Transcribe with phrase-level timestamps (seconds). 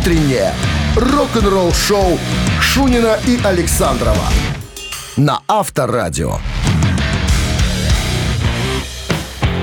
[0.00, 0.54] Утреннее
[0.96, 2.18] рок-н-ролл-шоу
[2.58, 4.24] Шунина и Александрова
[5.18, 6.38] на Авторадио.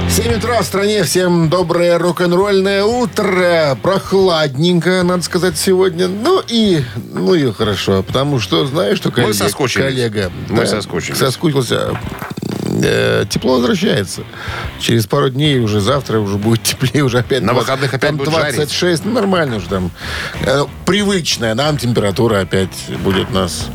[0.07, 1.03] 7 утра в стране.
[1.03, 3.75] Всем доброе рок-н-ролльное утро.
[3.81, 6.07] Прохладненько, надо сказать, сегодня.
[6.07, 6.83] Ну и,
[7.13, 9.33] ну и хорошо, потому что, знаешь, что коллега...
[9.33, 9.85] соскучились.
[9.85, 11.17] коллега Мы да, соскучились.
[11.17, 11.99] Соскучился.
[12.83, 14.23] Э, Тепло возвращается.
[14.79, 17.41] Через пару дней уже завтра уже будет теплее, уже опять...
[17.41, 19.91] На 20, выходных опять там будет 26, ну нормально уже там.
[20.41, 23.67] Э, Привычная нам температура опять будет нас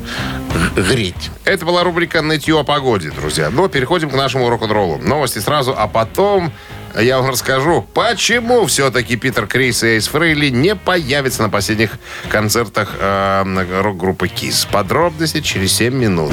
[0.77, 1.30] греть.
[1.45, 3.51] Это была рубрика «Нытье о погоде», друзья.
[3.51, 4.98] Но переходим к нашему рок-н-роллу.
[4.98, 6.52] Новости сразу, а потом
[6.98, 11.98] я вам расскажу, почему все-таки Питер Крис и Эйс Фрейли не появятся на последних
[12.29, 14.69] концертах э, рок-группы KISS.
[14.71, 16.32] Подробности через 7 минут.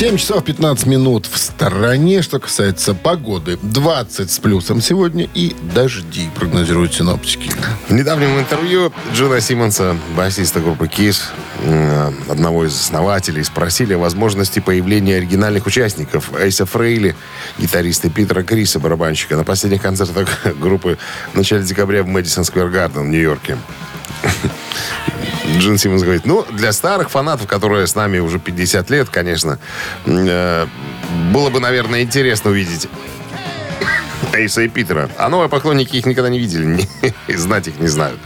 [0.00, 2.22] 7 часов 15 минут в стороне.
[2.22, 7.50] Что касается погоды, 20 с плюсом сегодня и дожди, прогнозируют синоптики.
[7.86, 10.88] В недавнем интервью Джона Симмонса, басиста группы
[11.64, 17.14] м, одного из основателей, спросили о возможности появления оригинальных участников Эйса Фрейли,
[17.58, 20.96] гитариста Питера Криса, барабанщика, на последних концертах группы
[21.34, 23.58] в начале декабря в Мэдисон Сквер Гарден в Нью-Йорке.
[25.58, 29.58] Джин Симмонс говорит, ну, для старых фанатов, которые с нами уже 50 лет, конечно,
[30.06, 30.66] э,
[31.32, 32.88] было бы, наверное, интересно увидеть
[34.32, 35.10] Эйса и Питера.
[35.18, 36.88] А новые поклонники их никогда не видели,
[37.28, 38.20] знать их не знают.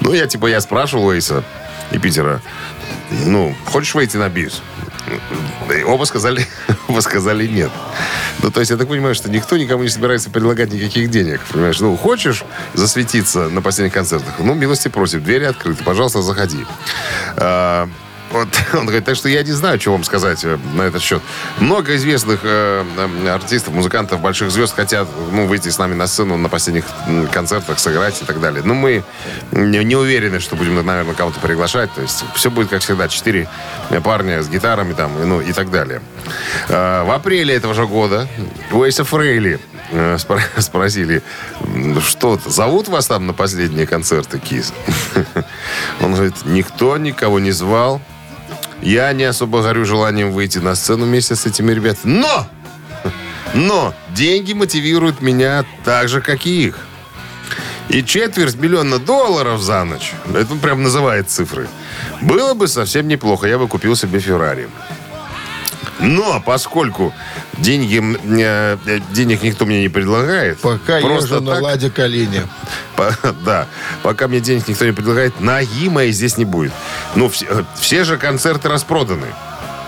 [0.00, 1.44] Ну, я типа, я спрашивал Эйса
[1.92, 2.42] и Питера,
[3.24, 4.62] ну, хочешь выйти на бис?
[5.86, 6.44] Оба сказали,
[6.88, 7.70] оба сказали нет.
[8.42, 11.40] Ну, то есть, я так понимаю, что никто никому не собирается предлагать никаких денег.
[11.50, 14.34] Понимаешь, ну, хочешь засветиться на последних концертах?
[14.38, 16.64] Ну, милости просим, двери открыты, пожалуйста, заходи.
[17.36, 17.88] А,
[18.30, 21.22] вот, он говорит, так что я не знаю, что вам сказать э, на этот счет.
[21.58, 22.84] Много известных э,
[23.28, 26.84] артистов, музыкантов, больших звезд хотят ну, выйти с нами на сцену на последних
[27.32, 28.62] концертах, сыграть и так далее.
[28.64, 29.04] Но мы
[29.52, 31.92] не, не уверены, что будем, наверное, кого-то приглашать.
[31.94, 33.48] То есть все будет, как всегда, четыре
[34.02, 36.00] парня с гитарами там, ну, и так далее.
[36.68, 38.28] Э, в апреле этого же года
[38.72, 39.60] у Эйса Фрейли
[39.90, 41.22] э, спро- спросили,
[41.60, 44.72] «М, что зовут вас там на последние концерты КИС?
[46.00, 48.00] Он говорит, никто никого не звал.
[48.82, 52.18] Я не особо горю желанием выйти на сцену вместе с этими ребятами.
[52.20, 52.46] Но!
[53.54, 56.78] Но деньги мотивируют меня так же, как и их.
[57.88, 61.68] И четверть миллиона долларов за ночь, это прям называет цифры,
[62.20, 63.46] было бы совсем неплохо.
[63.46, 64.68] Я бы купил себе Феррари.
[65.98, 67.14] Но поскольку
[67.58, 68.02] деньги,
[68.42, 68.76] э,
[69.12, 72.42] денег никто мне не предлагает, Пока просто езжу на так- ладе колени.
[72.96, 73.66] по- да.
[74.02, 76.72] Пока мне денег никто не предлагает, ноги моей здесь не будет.
[77.14, 79.26] Ну, все, э, все же концерты распроданы.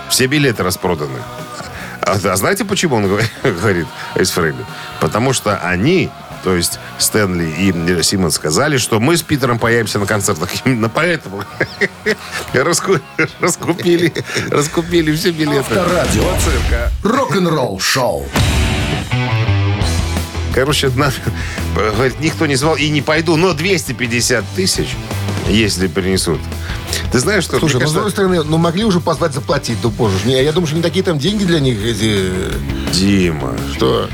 [0.09, 1.19] Все билеты распроданы.
[2.01, 4.65] А, а знаете, почему он говорит, говорит Эйс Фрейли?
[5.01, 6.09] Потому что они,
[6.44, 10.49] то есть Стэнли и э, Симмон сказали, что мы с Питером появимся на концертах.
[10.65, 11.44] Именно поэтому
[12.53, 13.00] раску-
[13.41, 14.12] раскупили,
[14.50, 15.75] раскупили все билеты.
[15.75, 16.22] Авторадио.
[16.22, 16.91] Вот цирка.
[17.03, 18.27] Рок-н-ролл-шоу.
[20.54, 21.12] Короче, на-
[21.75, 24.88] говорит, никто не звал и не пойду, но 250 тысяч,
[25.48, 26.41] если принесут.
[27.12, 27.59] Ты знаешь, что...
[27.59, 30.16] Слушай, ну, с другой стороны, ну, могли уже позвать заплатить, ну, позже.
[30.25, 32.32] Не, я думаю, что не такие там деньги для них эти...
[32.93, 34.09] Дима, Что?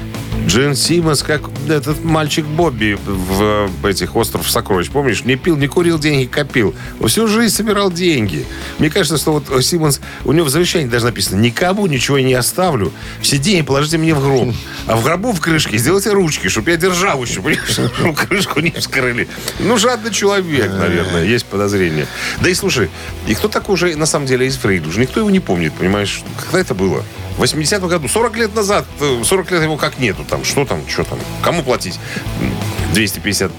[0.46, 4.88] Джин Симмонс, как этот мальчик Бобби в этих «Остров сокровищ».
[4.90, 6.74] Помнишь, не пил, не курил, деньги копил.
[7.06, 8.44] Всю жизнь собирал деньги.
[8.78, 12.92] Мне кажется, что вот Симмонс, у него в завещании даже написано, никому ничего не оставлю,
[13.20, 14.54] все деньги положите мне в гроб.
[14.86, 18.70] А в гробу в крышке сделайте ручки, чтобы я держал еще, понимаешь, чтобы крышку не
[18.70, 19.28] вскрыли.
[19.58, 22.06] Ну, жадный человек, наверное, есть подозрение.
[22.40, 22.90] Да и слушай,
[23.26, 24.86] и кто такой уже на самом деле из Фрейд?
[24.86, 26.22] Уже никто его не помнит, понимаешь?
[26.44, 27.02] Когда это было?
[27.36, 30.44] В 80-м году, 40 лет назад, э, 40 лет его как нету там.
[30.44, 31.18] Что там, что там?
[31.42, 31.98] Кому платить?
[32.40, 32.50] М,
[32.94, 33.50] 250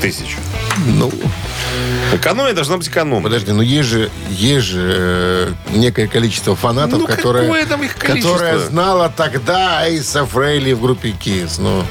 [0.00, 0.36] тысяч.
[0.86, 1.10] Ну,
[2.12, 3.24] Экономия должна быть экономной.
[3.24, 7.96] подожди, ну есть же, есть же э, некое количество фанатов, Ну, которые, какое там их
[7.96, 8.34] количество?
[8.34, 11.54] которое знало тогда Эйса Фрейли в группе Kiss.
[11.58, 11.82] Ну,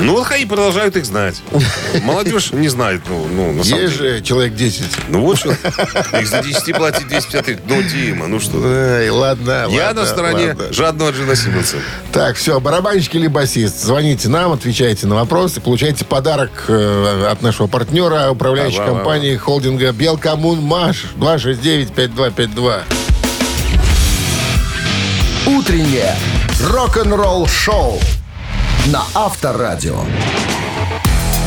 [0.00, 1.42] Ну, вот и продолжают их знать.
[2.04, 4.16] Молодежь не знает, ну, ну на самом есть деле.
[4.16, 4.84] же человек 10.
[5.08, 5.50] Ну, вот что.
[6.20, 7.58] Их за 10 платить 250 тысяч.
[7.68, 8.62] Ну, Дима, ну что?
[8.64, 10.72] Ай, ладно, Я ладно, на стороне ладно.
[10.72, 11.76] жадного Джина Симмонса.
[12.12, 17.66] Так, все, барабанщик или басист, звоните нам, отвечайте на вопросы, получайте подарок э, от нашего
[17.66, 18.86] партнера, управляющей да.
[19.22, 22.80] Компании холдинга Белкоммун Маш 269-5252.
[25.46, 26.16] Утреннее
[26.60, 28.00] рок-н-ролл-шоу
[28.88, 30.00] на Авторадио.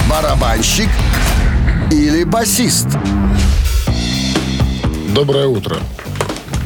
[0.10, 0.88] Барабанщик
[1.92, 2.88] или басист?
[5.14, 5.76] Доброе утро.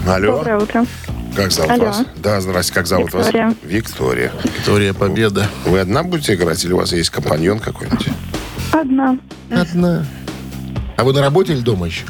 [0.07, 0.37] Алло.
[0.37, 0.85] Доброе утро.
[1.35, 1.85] Как зовут Алло.
[1.85, 2.03] вас?
[2.17, 3.45] Да, здрасте, как зовут Виктория.
[3.47, 3.55] вас?
[3.63, 4.31] Виктория.
[4.43, 5.47] Виктория Победа.
[5.65, 8.09] Вы одна будете играть или у вас есть компаньон какой-нибудь?
[8.71, 9.17] Одна.
[9.49, 10.05] Одна.
[10.99, 12.03] А вы на работе или дома еще?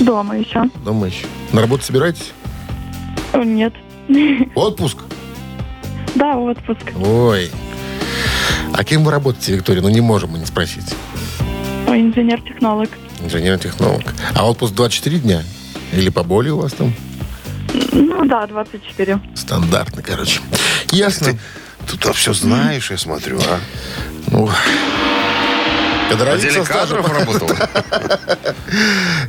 [0.00, 0.62] Дома еще.
[0.82, 1.26] Дома еще.
[1.52, 2.32] На работу собираетесь?
[3.34, 3.74] О, Нет.
[4.54, 4.96] Отпуск?
[6.14, 6.90] Да, отпуск.
[7.04, 7.50] Ой.
[8.72, 9.82] А кем вы работаете, Виктория?
[9.82, 10.94] Ну, не можем мы не спросить.
[11.86, 12.88] Инженер-технолог.
[13.20, 14.02] Инженер-технолог.
[14.34, 15.42] А отпуск 24 дня?
[15.92, 16.94] Или поболее у вас там?
[17.92, 19.20] Ну да, 24.
[19.34, 20.40] Стандартно, короче.
[20.92, 21.38] Ясно.
[21.86, 23.60] Тут все знаешь, я смотрю, а?
[24.30, 24.48] Ну,
[26.10, 27.50] отделе кадров работал?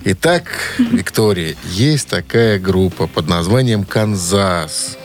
[0.05, 0.43] Итак,
[0.77, 4.97] Виктория, есть такая группа под названием «Канзас».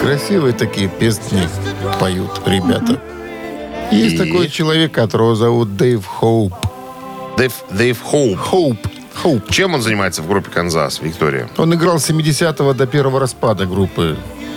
[0.00, 1.48] Красивые такие песни
[1.98, 3.00] поют ребята.
[3.90, 4.18] Есть И?
[4.18, 6.54] такой человек, которого зовут Дэйв Хоуп.
[7.36, 8.38] Дэйв, Дэйв Хоуп.
[8.38, 8.78] Хоуп.
[9.14, 9.50] Хоуп.
[9.50, 11.48] Чем он занимается в группе «Канзас», Виктория?
[11.56, 14.16] Он играл с 70-го до первого распада группы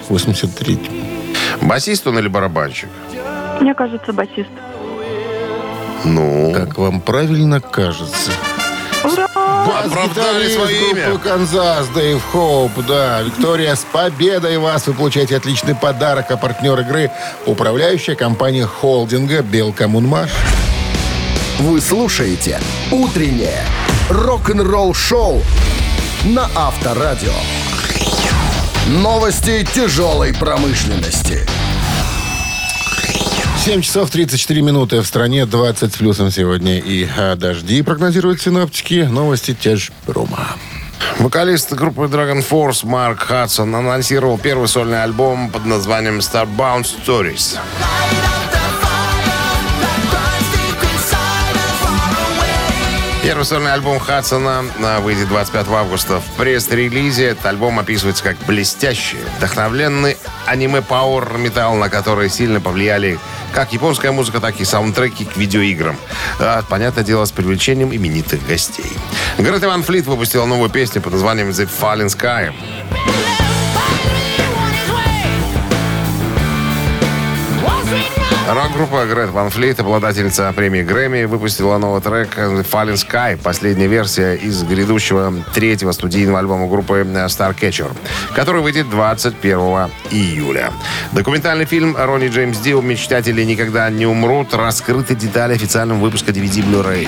[0.09, 0.79] 83
[1.61, 2.89] Басист он или барабанщик?
[3.59, 4.49] Мне кажется, басист.
[6.05, 8.31] Ну, Как вам правильно кажется?
[9.03, 9.27] Ура!
[9.85, 11.17] Оправдали свое имя.
[11.17, 13.21] Канзас, Дэйв Хоуп, да.
[13.21, 14.87] Виктория, с победой вас!
[14.87, 17.11] Вы получаете отличный подарок, а партнер игры–
[17.45, 20.29] управляющая компания холдинга «Белкоммунмаш».
[21.59, 22.59] Вы слушаете
[22.91, 23.61] «Утреннее
[24.09, 25.41] рок-н-ролл-шоу»
[26.23, 27.33] на Авторадио.
[28.87, 31.45] Новости тяжелой промышленности.
[33.69, 36.79] 7 часов 34 минуты в стране, 20 с плюсом сегодня.
[36.79, 39.07] И а, дожди прогнозируют синоптики.
[39.07, 40.47] Новости Тяжпрома.
[41.19, 47.59] Вокалист группы Dragon Force Марк Хадсон анонсировал первый сольный альбом под названием Starbound Stories.
[53.21, 56.19] Первый сольный альбом Хадсона а, выйдет 25 августа.
[56.21, 60.17] В пресс-релизе этот альбом описывается как блестящий, вдохновленный
[60.47, 63.19] аниме-пауэр металл, на который сильно повлияли
[63.53, 65.97] как японская музыка, так и саундтреки к видеоиграм.
[66.39, 68.91] А, понятное дело, с привлечением именитых гостей.
[69.37, 72.53] Грета Ван Флит выпустила новую песню под названием The Fallen Sky.
[78.51, 84.63] Рок-группа Грет Ван Флит, обладательница премии Грэмми, выпустила новый трек Fallen Sky, последняя версия из
[84.63, 87.91] грядущего третьего студийного альбома группы Starcatcher,
[88.33, 90.71] который выйдет 21 июля.
[91.11, 97.07] Документальный фильм Ронни Джеймс Дио «Мечтатели никогда не умрут» раскрыты детали официального выпуска DVD Blu-ray.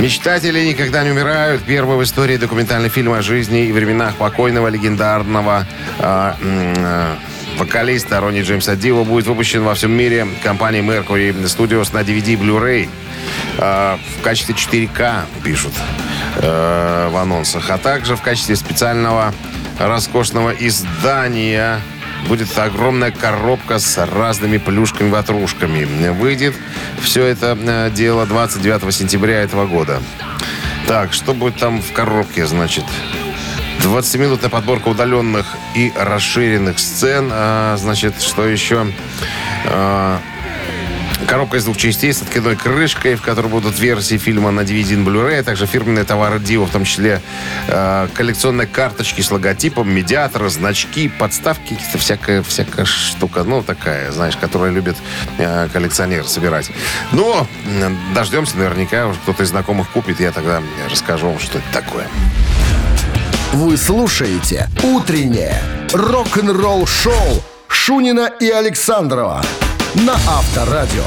[0.00, 1.62] Мечтатели никогда не умирают.
[1.62, 5.66] Первый в истории документальный фильм о жизни и временах покойного легендарного
[5.98, 6.04] м,
[6.78, 7.18] а,
[7.58, 12.88] вокалиста Ронни Джеймса Дио будет выпущен во всем мире компанией Mercury Studios на DVD Blu-ray
[13.58, 15.74] а, в качестве 4К, пишут
[16.36, 19.34] э, в анонсах, а также в качестве специального
[19.78, 21.78] роскошного издания
[22.28, 26.10] будет огромная коробка с разными плюшками-ватрушками.
[26.10, 26.54] Выйдет
[27.00, 30.02] все это э, дело 29 сентября этого года.
[30.86, 32.84] Так, что будет там в коробке, значит?
[33.80, 37.30] 20-минутная подборка удаленных и расширенных сцен.
[37.32, 38.86] А, значит, что еще?
[39.66, 40.20] А,
[41.30, 44.96] Коробка из двух частей с откидной крышкой, в которой будут версии фильма на DVD и
[44.96, 47.22] Blu-ray, а также фирменные товары Дио, в том числе
[47.68, 54.36] э, коллекционные карточки с логотипом, медиаторы, значки, подставки, какие-то всякая, всякая штука, ну, такая, знаешь,
[54.36, 54.96] которая любит
[55.38, 56.72] э, коллекционер собирать.
[57.12, 57.46] Но
[58.12, 60.60] дождемся, наверняка уже кто-то из знакомых купит, я тогда
[60.90, 62.08] расскажу вам, что это такое.
[63.52, 69.44] Вы слушаете «Утреннее рок-н-ролл-шоу» Шунина и Александрова
[69.94, 71.04] на Авторадио.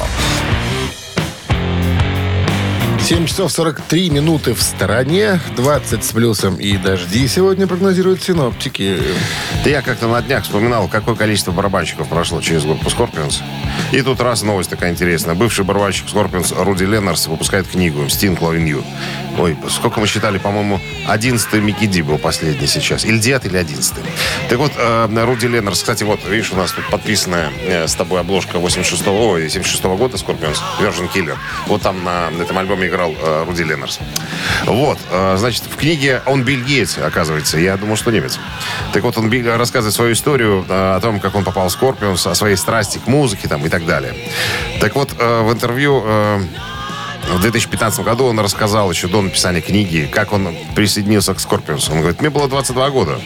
[3.04, 8.98] 7 часов 43 минуты в стороне, 20 с плюсом и дожди сегодня прогнозируют синоптики.
[9.66, 13.42] Да я как-то на днях вспоминал, какое количество барабанщиков прошло через группу Scorpions.
[13.92, 15.36] И тут раз новость такая интересная.
[15.36, 18.86] Бывший барабанщик Scorpions Руди Леннерс выпускает книгу «Sting Loving You».
[19.38, 23.04] Ой, сколько мы считали, по-моему, 11-й Микки Ди был последний сейчас.
[23.04, 23.96] Или 9 или 11
[24.48, 28.22] Так вот, э, Руди Леннерс, кстати, вот, видишь, у нас тут подписанная э, с тобой
[28.22, 31.38] обложка 86-го, ой, 76-го года Scorpions, Virgin Killer.
[31.68, 34.00] Вот там на этом альбоме играл э, Руди Леннерс.
[34.66, 37.58] Вот, э, значит, в книге он бельгиец, оказывается.
[37.58, 38.40] Я думал, что немец.
[38.94, 42.36] Так вот, он рассказывает свою историю э, о том, как он попал в Scorpions, о
[42.36, 44.14] своей страсти к музыке там и так далее.
[44.80, 46.42] Так вот, э, в интервью э,
[47.32, 51.92] в 2015 году он рассказал еще до написания книги, как он присоединился к Scorpions.
[51.92, 53.20] Он говорит, мне было 22 года.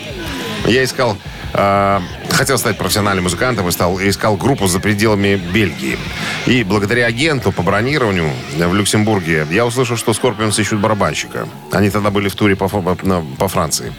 [0.65, 1.17] Я искал
[1.53, 1.99] э,
[2.37, 5.97] хотел стать профессиональным музыкантом и стал, искал группу за пределами Бельгии.
[6.45, 11.47] И благодаря агенту по бронированию в Люксембурге я услышал, что Скорпионс ищут барабанщика.
[11.71, 12.69] Они тогда были в туре по,
[13.01, 13.91] на- по Франции.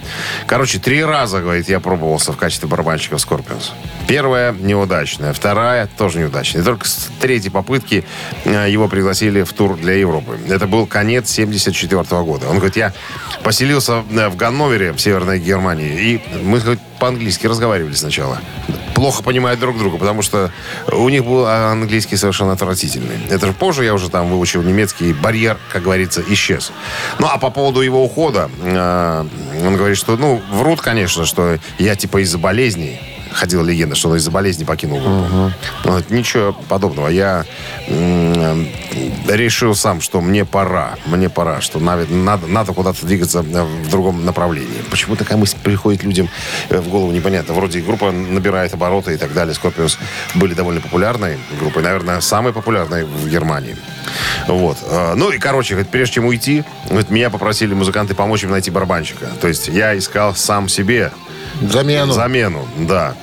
[0.46, 3.72] Короче, три раза, говорит, я пробовался в качестве барабанщика в Скорпионс.
[4.06, 6.62] Первая неудачная, вторая тоже неудачная.
[6.62, 8.04] И только с третьей попытки
[8.44, 10.38] э, его пригласили в тур для Европы.
[10.48, 12.48] Это был конец 74 года.
[12.48, 12.92] Он говорит, я
[13.42, 18.27] поселился э, в Ганновере, в Северной Германии, и мы говорит, по-английски разговаривали сначала.
[18.94, 20.50] Плохо понимают друг друга, потому что
[20.90, 23.16] у них был английский совершенно отвратительный.
[23.30, 26.72] Это же позже я уже там выучил немецкий, барьер, как говорится, исчез.
[27.18, 29.24] Ну, а по поводу его ухода, э,
[29.64, 33.00] он говорит, что, ну, врут, конечно, что я типа из-за болезней
[33.32, 35.52] ходила легенда, что он из-за болезни покинул группу.
[35.84, 37.08] Но это ничего подобного.
[37.08, 37.44] Я
[39.28, 40.96] решил сам, что мне пора.
[41.06, 42.06] Мне пора, что надо,
[42.46, 44.82] надо куда-то двигаться э, в другом направлении.
[44.90, 46.28] Почему такая мысль приходит людям
[46.70, 47.54] э, в голову, непонятно.
[47.54, 49.54] Вроде группа набирает обороты и так далее.
[49.54, 49.98] Scorpions
[50.34, 51.82] были довольно популярной группой.
[51.82, 53.76] Наверное, самой популярной в Германии.
[54.46, 54.78] Вот.
[54.90, 58.70] Э, Ну и, короче, говорит, прежде чем уйти, говорит, меня попросили музыканты помочь им найти
[58.70, 59.26] барабанщика.
[59.40, 61.12] То есть я искал сам себе
[61.60, 62.12] Замену.
[62.12, 63.14] Замену, да.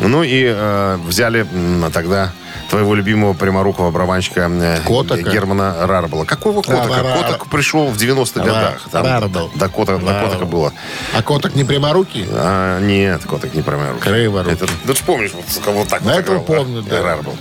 [0.00, 1.46] Ну и э, взяли
[1.92, 2.32] тогда
[2.70, 5.30] твоего любимого пряморукого барабанщика э, Котака?
[5.30, 6.24] Германа Рарбола.
[6.24, 7.02] Какого Котака?
[7.02, 8.88] Рар- Котак пришел в 90-х годах.
[8.90, 9.50] Там Рарбл.
[9.54, 10.06] До, Кота, до.
[10.06, 10.72] Котака было.
[11.14, 12.26] А коток не пряморукий?
[12.30, 14.00] А, нет, Котак не пряморукий.
[14.00, 14.54] Криворукий.
[14.54, 17.02] Это, ну, ты помнишь, вот кого так вот этого играл, помню, да.
[17.02, 17.36] Рарбл.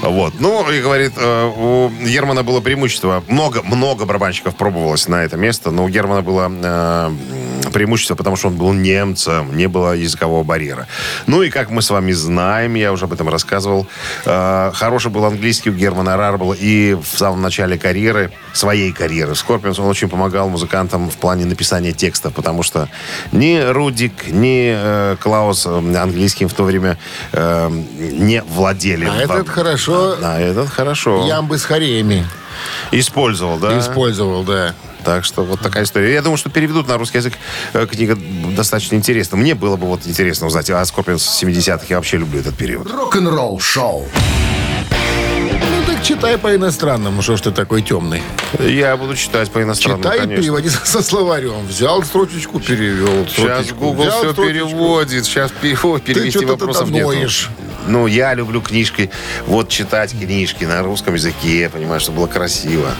[0.00, 0.34] Вот.
[0.38, 3.22] Ну, и говорит, э, у Германа было преимущество.
[3.28, 7.10] Много, много барабанщиков пробовалось на это место, но у Германа было э,
[7.72, 10.86] преимущество, потому что он был немцем, не было языкового барьера.
[11.26, 13.86] Ну и как мы с вами знаем, я уже об этом рассказывал,
[14.24, 19.78] э, хороший был английский у Германа Раребелла, и в самом начале карьеры, своей карьеры, Скорпионс,
[19.78, 22.88] он очень помогал музыкантам в плане написания текстов, потому что
[23.32, 26.98] ни Рудик, ни э, Клаус э, английским в то время
[27.32, 29.06] э, не владели.
[29.06, 31.26] А этот хорошо А этот хорошо.
[31.26, 32.26] ямбы с хореями
[32.90, 33.78] Использовал, да?
[33.78, 34.74] использовал, да.
[35.04, 36.12] Так что вот такая история.
[36.14, 37.34] Я думаю, что переведут на русский язык
[37.72, 38.16] э, книга
[38.56, 39.36] достаточно интересна.
[39.36, 41.86] Мне было бы вот интересно узнать о Скорпионс 70-х.
[41.88, 42.90] Я вообще люблю этот период.
[42.90, 44.08] Рок-н-ролл шоу.
[45.40, 48.22] Ну так читай по-иностранному, что ж ты такой темный.
[48.60, 50.42] Я буду читать по-иностранному, Читай и конечно.
[50.42, 51.66] переводи со словарем.
[51.66, 53.26] Взял строчечку, перевел.
[53.26, 54.46] Сейчас строчечку, Google все строчечку.
[54.46, 55.24] переводит.
[55.24, 57.48] Сейчас перевод, перевести что-то вопросов нет.
[57.86, 59.10] Ну, я люблю книжки.
[59.46, 62.90] Вот читать книжки на русском языке, понимаешь, чтобы было красиво.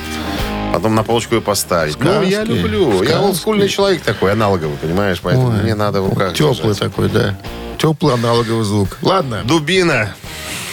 [0.72, 1.98] Потом на полочку ее поставить.
[2.00, 2.92] ну, я Сказки, люблю.
[3.02, 3.12] Я сказки.
[3.24, 5.20] олдскульный человек такой, аналоговый, понимаешь?
[5.22, 6.78] Поэтому Ой, мне надо в руках Теплый держать.
[6.78, 7.38] такой, да.
[7.78, 8.98] Теплый аналоговый звук.
[9.02, 10.14] Ладно, Дубина.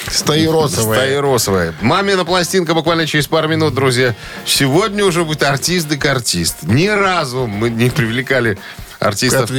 [0.08, 0.98] Стаиросовая.
[0.98, 1.74] Стаиросовая.
[1.82, 4.16] Мамина пластинка буквально через пару минут, друзья.
[4.46, 6.58] Сегодня уже будет артист да артист.
[6.64, 8.58] Ни разу мы не привлекали
[9.00, 9.52] артистов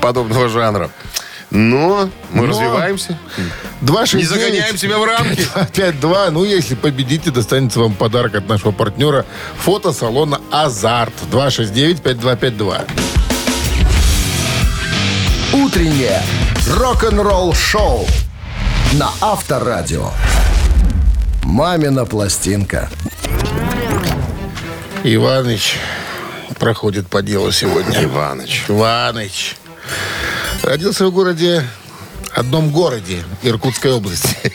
[0.00, 0.90] подобного жанра.
[1.50, 3.18] Но мы Но- развиваемся.
[3.80, 5.46] 269 Не загоняем себя в рамки.
[5.72, 6.30] 5-2.
[6.30, 9.24] Ну, если победите, достанется вам подарок от нашего партнера
[9.58, 11.12] фотосалона «Азарт».
[11.32, 12.84] 269-5252.
[15.52, 16.22] Утреннее
[16.68, 18.06] рок-н-ролл шоу
[18.92, 20.10] на Авторадио.
[21.42, 22.88] Мамина пластинка.
[25.02, 25.78] Иваныч
[26.58, 28.04] проходит по делу сегодня.
[28.04, 28.64] Иваныч.
[28.68, 29.56] Иваныч.
[30.62, 31.64] Родился в городе
[32.34, 34.36] одном городе Иркутской области.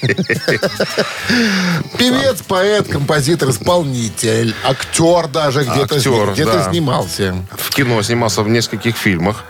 [1.98, 6.72] Певец, поэт, композитор, исполнитель, актер даже где-то Актер, где-то да.
[6.72, 7.36] снимался.
[7.52, 9.44] В кино снимался в нескольких фильмах.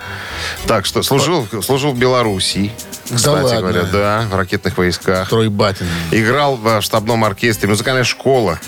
[0.65, 2.71] Так что служил, служил в Белоруссии.
[3.13, 3.59] Кстати ладно?
[3.59, 5.29] говоря, да, в ракетных войсках.
[5.29, 5.85] Тройбатин.
[6.12, 8.59] Играл в штабном оркестре, музыкальная школа,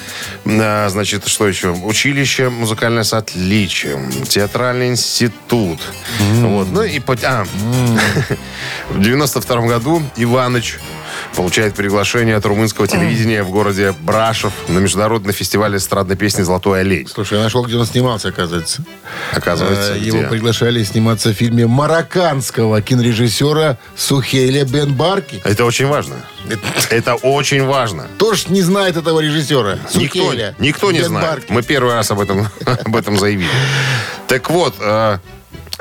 [0.46, 1.70] а, значит, что еще?
[1.72, 5.80] Училище музыкальное с отличием, театральный институт.
[6.42, 6.68] Вот.
[6.72, 7.46] Ну и а,
[8.90, 10.78] в 92 году Иваныч
[11.36, 17.08] получает приглашение от румынского телевидения в городе Брашов на международный фестиваль эстрадной песни «Золотой олень».
[17.08, 18.84] Слушай, я нашел, где он снимался, оказывается.
[19.34, 20.28] Оказывается, Э, Его где?
[20.28, 23.78] приглашали сниматься в фильме марокканского кинорежиссера
[24.28, 25.42] Сухейля Бен Барки.
[25.46, 26.16] Это очень важно.
[26.90, 28.08] Это очень важно.
[28.16, 29.80] Кто ж не знает этого режиссера?
[29.96, 31.50] Никто, никто не знает.
[31.50, 33.50] Мы первый раз об этом, об этом заявили.
[34.28, 35.20] Так вот, э,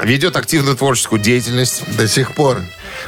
[0.00, 1.82] ведет активную творческую деятельность.
[1.96, 2.58] До сих пор.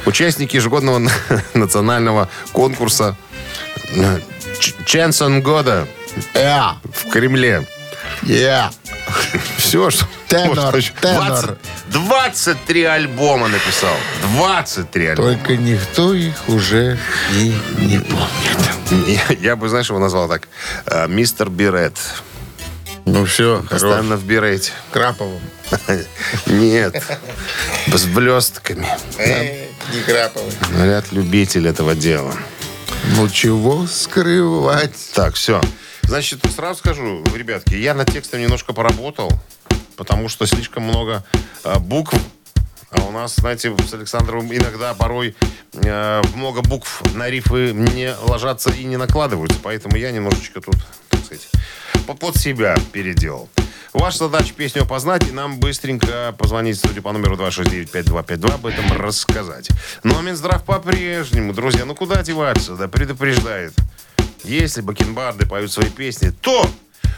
[0.05, 1.09] Участники ежегодного
[1.53, 3.15] национального конкурса
[3.95, 4.19] э,
[4.85, 5.87] Ченсон года
[6.33, 7.65] в Кремле.
[8.23, 8.71] Я.
[9.57, 10.05] Все, что...
[10.27, 10.93] Тенор, можно еще.
[11.01, 11.57] тенор.
[11.89, 13.95] 20 23 альбома написал.
[14.35, 15.29] 23 альбома.
[15.33, 16.99] Только никто их уже
[17.33, 19.07] и не помнит.
[19.07, 20.47] Я, я бы, знаешь, его назвал так.
[20.85, 21.97] э, Мистер Бирет.
[23.05, 23.69] Ну все, хорош.
[23.81, 24.71] Постоянно в Бирете.
[24.91, 25.41] Краповым.
[26.45, 27.03] Нет.
[27.87, 28.87] С блестками.
[29.93, 30.51] Некраповой.
[30.71, 32.35] Говорят, любитель этого дела.
[33.15, 34.95] Ну чего скрывать?
[35.15, 35.61] Так, все.
[36.09, 39.31] Значит, сразу скажу, ребятки, я над текстом немножко поработал,
[39.95, 41.23] потому что слишком много
[41.63, 42.15] э, букв.
[42.89, 45.35] А у нас, знаете, с Александром иногда порой
[45.73, 49.59] э, много букв на рифы не ложатся и не накладываются.
[49.61, 50.77] Поэтому я немножечко тут,
[51.09, 51.47] так сказать,
[52.07, 53.47] по- под себя переделал.
[53.93, 59.69] Ваша задача песню опознать и нам быстренько позвонить студию по номеру 269-5252, об этом рассказать.
[60.03, 63.75] А Минздрав по-прежнему, друзья, ну куда деваться, да, предупреждает.
[64.43, 66.67] Если бакенбарды поют свои песни, то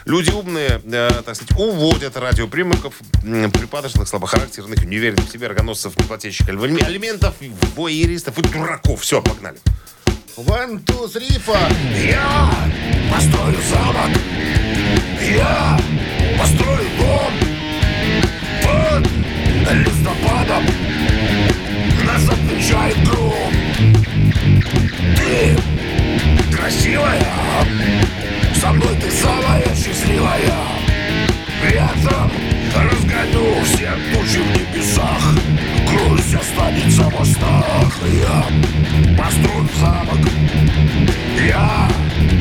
[0.04, 6.60] люди умные, э, так сказать, уводят радиоприемников м, припадочных, слабохарактерных, неуверенных в себе рогоносцев, неплательщиков
[6.62, 7.34] али- алиментов,
[7.76, 9.00] воеристов и дураков.
[9.02, 9.58] Все, погнали.
[10.36, 11.58] One, two, three, four.
[11.94, 12.50] Я
[13.14, 14.10] построю замок,
[15.30, 15.78] я
[16.38, 17.32] построю дом
[18.64, 19.06] под
[19.76, 20.64] листопадом.
[22.06, 23.52] Нас отмечает гром.
[25.16, 25.56] Ты
[26.72, 27.20] красивая,
[28.60, 30.52] со мной ты самая счастливая.
[31.62, 32.30] Ветром
[32.74, 35.34] разгоню все тучи в небесах.
[35.88, 37.98] Грусть останется в устах.
[38.10, 38.44] Я
[39.16, 40.28] построю замок,
[41.46, 41.88] я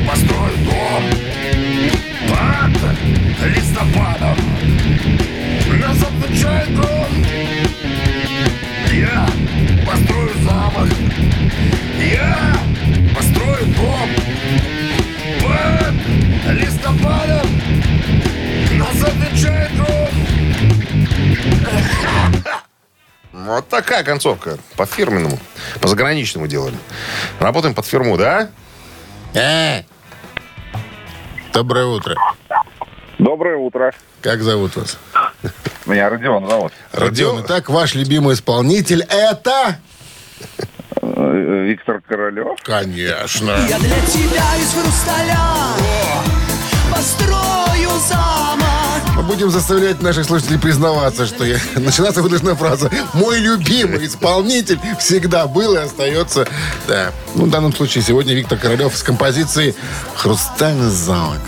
[0.07, 0.90] построю дом
[23.91, 24.57] Вот такая концовка.
[24.77, 25.38] По фирменному.
[25.81, 26.77] По заграничному делали.
[27.41, 28.50] Работаем под фирму, да?
[29.33, 29.81] Э.
[31.51, 32.15] Доброе утро.
[33.19, 33.93] Доброе утро.
[34.21, 34.98] Как зовут вас?
[35.86, 36.71] Меня Родион зовут.
[36.93, 37.41] Родион.
[37.41, 39.75] Итак, ваш любимый исполнитель это...
[41.01, 42.60] Э, Виктор Королев.
[42.63, 43.51] Конечно.
[43.67, 45.38] Я для тебя из хрусталя
[46.89, 48.80] построю замок.
[49.15, 51.60] Мы будем заставлять наших слушателей признаваться, что я...
[51.76, 56.47] начинаться выдержная фраза «Мой любимый исполнитель всегда был и остается».
[56.88, 57.12] Да.
[57.36, 59.76] Ну, в данном случае сегодня Виктор Королев с композицией
[60.15, 61.39] «Хрустальный замок».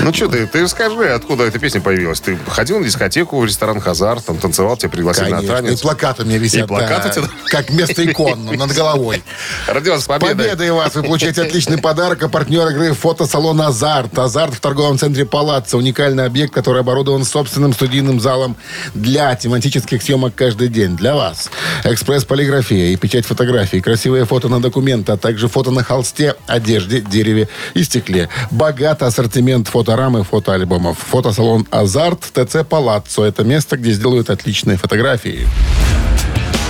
[0.00, 2.20] Ну что ты, ты скажи, откуда эта песня появилась?
[2.20, 5.52] Ты ходил на дискотеку, в ресторан «Хазар», там танцевал, тебя пригласили на Конечно.
[5.52, 5.80] И танец.
[5.80, 6.64] плакаты у меня висят.
[6.64, 7.28] И плакаты да, тебя?
[7.46, 9.22] Как вместо икон над головой.
[9.68, 10.34] Родион, с победой.
[10.34, 10.94] Победой вас!
[10.94, 12.22] Вы получаете отличный подарок.
[12.22, 14.18] А партнер игры фотосалон «Азарт».
[14.18, 15.76] «Азарт» в торговом центре «Палаццо».
[15.76, 18.56] Уникальный объект, который оборудован собственным студийным залом
[18.94, 20.96] для тематических съемок каждый день.
[20.96, 21.50] Для вас.
[21.84, 23.80] Экспресс-полиграфия и печать фотографий.
[23.80, 28.28] Красивые фото на документы, а также фото на холсте, одежде, дереве и стекле.
[28.50, 30.96] Богатый ассортимент фоторам и фотоальбомов.
[31.10, 33.22] Фотосалон «Азарт» в ТЦ «Палаццо».
[33.24, 35.46] Это место, где сделают отличные фотографии.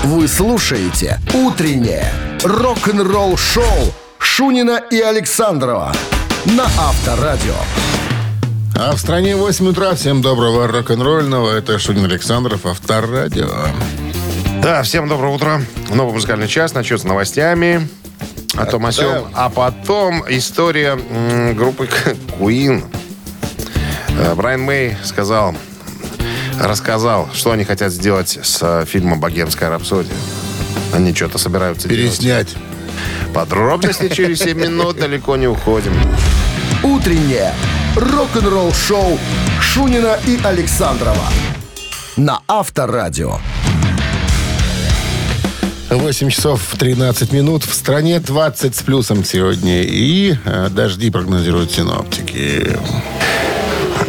[0.02, 5.92] Вы слушаете «Утреннее рок-н-ролл-шоу» Шунина и Александрова
[6.44, 7.54] на Авторадио.
[8.76, 9.94] А в стране 8 утра.
[9.94, 11.56] Всем доброго рок-н-ролльного.
[11.56, 13.48] Это Шунин Александров, Авторадио.
[14.60, 15.60] Да, всем доброго утра.
[15.94, 17.88] Новый музыкальный час начнется с новостями.
[18.56, 19.28] О том, о сём.
[19.34, 21.88] А потом история м, группы
[22.38, 22.84] Queen.
[24.18, 25.54] Э, Брайан Мэй сказал,
[26.60, 30.14] рассказал, что они хотят сделать с э, фильмом «Богемская рапсодия».
[30.92, 32.04] Они что-то собираются делать.
[32.04, 32.54] Переснять.
[33.34, 35.92] Подробности через 7 минут, далеко не уходим.
[36.82, 37.52] Утреннее
[37.96, 39.18] рок-н-ролл-шоу
[39.60, 41.28] Шунина и Александрова
[42.16, 43.38] на Авторадио.
[45.90, 47.64] 8 часов 13 минут.
[47.64, 49.82] В стране 20 с плюсом сегодня.
[49.82, 52.76] И э, дожди прогнозируют синоптики.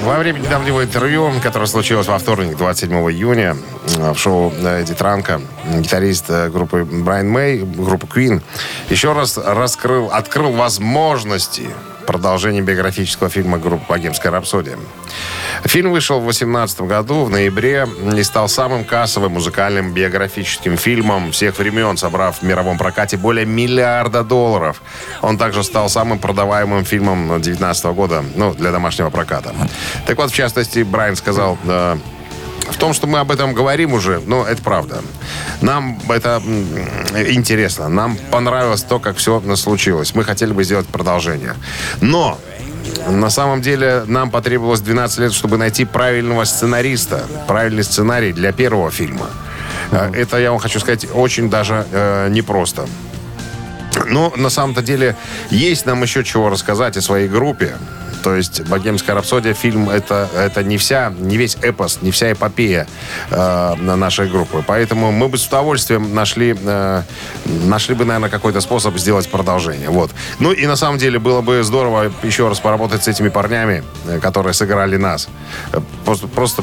[0.06, 3.58] Во время недавнего интервью, которое случилось во вторник, 27 июня,
[3.98, 5.41] э, в шоу э, Эдди Транка,
[5.80, 8.44] гитарист э, группы Брайан Мэй, группы Queen,
[8.91, 11.72] еще раз раскрыл, открыл возможности
[12.06, 14.78] продолжения биографического фильма группы «Богемская рапсодия».
[15.63, 21.58] Фильм вышел в 2018 году, в ноябре, и стал самым кассовым музыкальным биографическим фильмом всех
[21.58, 24.82] времен, собрав в мировом прокате более миллиарда долларов.
[25.22, 29.54] Он также стал самым продаваемым фильмом 2019 года, ну, для домашнего проката.
[30.06, 31.98] Так вот, в частности, Брайан сказал, э,
[32.70, 35.02] в том, что мы об этом говорим уже, ну, это правда.
[35.62, 36.41] Нам это
[37.15, 37.89] интересно.
[37.89, 40.15] Нам понравилось то, как все случилось.
[40.15, 41.56] Мы хотели бы сделать продолжение.
[42.02, 42.39] Но
[43.10, 48.91] на самом деле нам потребовалось 12 лет, чтобы найти правильного сценариста, правильный сценарий для первого
[48.91, 49.28] фильма.
[49.91, 52.88] Э, Это, я вам хочу сказать, очень даже э, непросто.
[54.08, 55.15] Но на самом-то деле
[55.50, 57.76] есть нам еще чего рассказать о своей группе.
[58.26, 62.88] То есть «Богемская рапсодия» фильм это, это не вся, не весь эпос, не вся эпопея
[63.30, 64.64] э, нашей группы.
[64.66, 67.04] Поэтому мы бы с удовольствием нашли, э,
[67.46, 69.92] нашли бы, наверное, какой-то способ сделать продолжение.
[69.92, 70.10] Вот.
[70.40, 74.20] Ну и на самом деле было бы здорово еще раз поработать с этими парнями, э,
[74.20, 75.28] которые сыграли нас.
[75.72, 76.62] Э, Просто, просто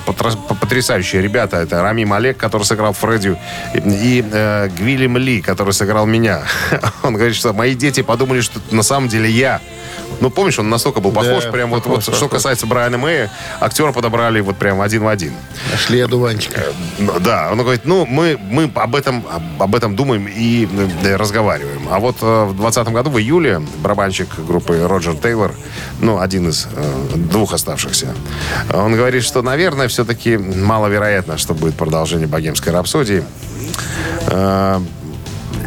[0.61, 1.57] потрясающие ребята.
[1.59, 3.37] Это Рами Малек, который сыграл Фредди,
[3.75, 6.42] и э, Гвиллем Ли, который сыграл меня.
[7.03, 9.61] Он говорит, что мои дети подумали, что на самом деле я.
[10.20, 12.30] Ну, помнишь, он настолько был похож, прям вот, похож, вот что похож.
[12.30, 15.32] касается Брайана Мэя, актера подобрали вот прям один в один.
[15.70, 16.62] Нашли одуванчика.
[16.98, 19.24] Ну, Да, он говорит, ну, мы, мы об, этом,
[19.58, 20.68] об, этом думаем и
[21.04, 21.88] э, разговариваем.
[21.90, 25.52] А вот э, в 2020 году, в июле, барабанщик группы Роджер Тейлор,
[26.00, 28.14] ну, один из э, двух оставшихся,
[28.72, 33.24] он говорит, что, наверное, все-таки маловероятно, что будет продолжение «Богемской рапсодии».
[34.26, 34.80] Э,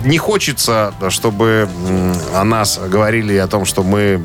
[0.06, 1.68] не хочется, чтобы
[2.34, 4.22] о нас говорили о том, что мы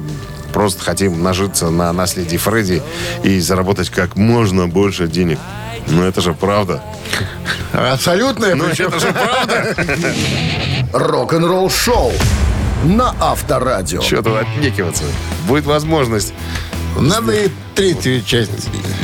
[0.53, 2.83] просто хотим нажиться на наследии Фредди
[3.23, 5.39] и заработать как можно больше денег.
[5.89, 6.83] Но это же правда.
[7.73, 8.55] Абсолютно.
[8.55, 9.75] Ну, это же правда.
[10.93, 12.13] Рок-н-ролл шоу
[12.85, 14.01] на Авторадио.
[14.01, 15.05] Что тут отнекиваться?
[15.47, 16.33] Будет возможность.
[16.99, 18.51] Надо и третью часть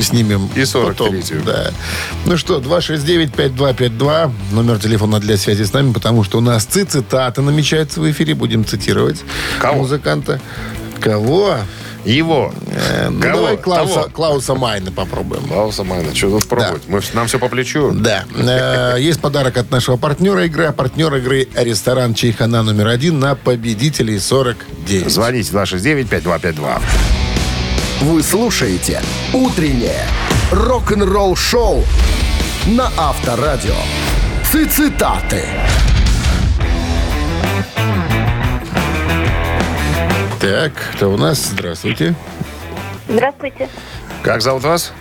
[0.00, 0.50] снимем.
[0.56, 0.87] И 43-ю.
[0.88, 1.70] потом, Да.
[2.24, 8.00] Ну что, 269-5252, номер телефона для связи с нами, потому что у нас цитаты намечаются
[8.00, 8.35] в эфире.
[8.35, 9.22] Будем цитировать
[9.61, 9.78] Кого?
[9.78, 10.40] музыканта.
[11.00, 11.56] Кого?
[12.04, 12.52] Его.
[12.68, 13.35] Э, ну, Кого?
[13.37, 14.09] давай Клауса, Того.
[14.12, 15.42] Клауса Майна попробуем.
[15.48, 16.14] Клауса Майна.
[16.14, 16.82] Что тут пробовать?
[16.88, 17.90] Мы, нам все по плечу.
[17.92, 18.24] Да.
[18.37, 20.66] Э, Есть подарок от нашего партнера игры.
[20.66, 25.11] А партнер игры ресторан Чайхана номер один на победителей 49.
[25.11, 26.80] Звоните 269-5252.
[28.02, 29.00] Вы слушаете
[29.32, 30.04] «Утреннее
[30.52, 31.82] рок-н-ролл-шоу»
[32.66, 33.74] на Авторадио.
[34.70, 35.44] Цитаты.
[40.66, 41.38] Так, кто у нас?
[41.52, 42.16] Здравствуйте.
[43.09, 43.68] Здравствуйте,
[44.24, 44.92] Как зовут вас?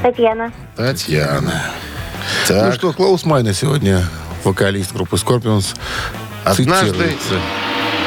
[0.00, 0.52] Татьяна.
[0.76, 1.64] Татьяна.
[2.48, 4.06] Ну Так, что, Клаус Майна сегодня,
[4.44, 5.74] вокалист группы Scorpions,
[6.44, 7.16] Однажды-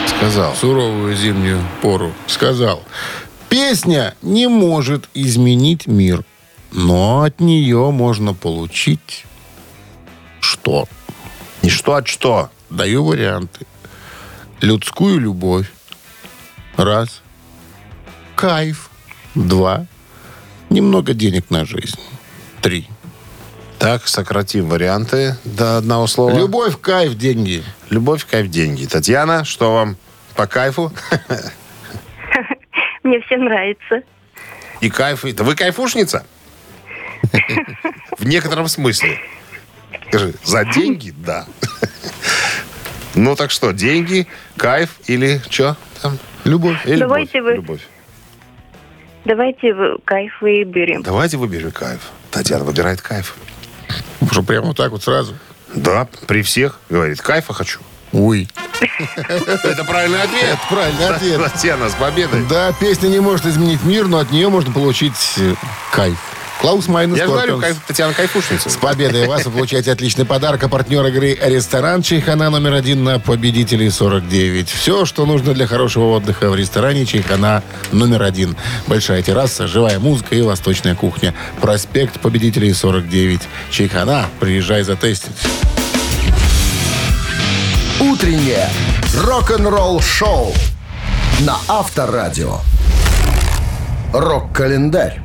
[0.08, 0.56] сказал.
[0.56, 2.14] суровую зимнюю пору.
[2.28, 2.82] Сказал,
[3.50, 6.24] песня не может изменить мир,
[6.72, 9.26] но от нее можно получить
[10.40, 10.88] что?
[11.62, 12.50] И что от что?
[12.70, 13.66] Даю варианты.
[14.62, 15.70] Людскую любовь.
[16.78, 17.22] Раз.
[18.36, 18.90] Кайф.
[19.36, 19.86] Два.
[20.70, 22.00] Немного денег на жизнь.
[22.62, 22.88] Три.
[23.80, 26.38] Так, сократим варианты до одного слова.
[26.38, 27.64] Любовь, кайф, деньги.
[27.90, 28.86] Любовь, кайф, деньги.
[28.86, 29.98] Татьяна, что вам
[30.36, 30.92] по кайфу?
[33.04, 34.04] Мне все нравится.
[34.82, 35.26] И кайф.
[35.26, 36.26] Это вы кайфушница?
[38.18, 39.20] В некотором смысле.
[40.08, 41.14] Скажи, за деньги?
[41.16, 41.46] Да.
[43.16, 46.18] Ну так что, деньги, кайф или что там?
[46.44, 46.86] Любовь.
[46.86, 47.52] Или Давайте любовь?
[47.52, 47.56] вы.
[47.58, 47.82] Любовь.
[49.26, 51.02] Давайте в кайф выберем.
[51.02, 52.02] Давайте выберем кайф.
[52.32, 53.36] Татьяна выбирает кайф.
[54.32, 55.36] Что, прямо вот так вот сразу?
[55.74, 56.80] Да, при всех.
[56.90, 57.80] Говорит, кайфа хочу.
[58.12, 58.48] Ой.
[59.16, 60.58] Это правильный ответ.
[60.70, 61.42] Правильный ответ.
[61.52, 62.46] Татьяна, с победой.
[62.50, 65.56] Да, песня не может изменить мир, но от нее можно получить э,
[65.92, 66.18] кайф.
[66.64, 68.70] Клаус Майнус Я говорю, кайф, Татьяна кайфушница.
[68.70, 70.64] С победой вас вы получаете отличный подарок.
[70.64, 74.70] А партнер игры «Ресторан Чайхана» номер один на победителей 49.
[74.70, 78.56] Все, что нужно для хорошего отдыха в ресторане Чайхана номер один.
[78.88, 81.34] Большая терраса, живая музыка и восточная кухня.
[81.60, 83.42] Проспект победителей 49.
[83.70, 84.28] Чайхана.
[84.40, 85.36] Приезжай затестить.
[88.00, 88.70] «Утреннее
[89.18, 90.54] рок-н-ролл-шоу»
[91.42, 92.60] на Авторадио.
[94.14, 95.20] Рок-календарь.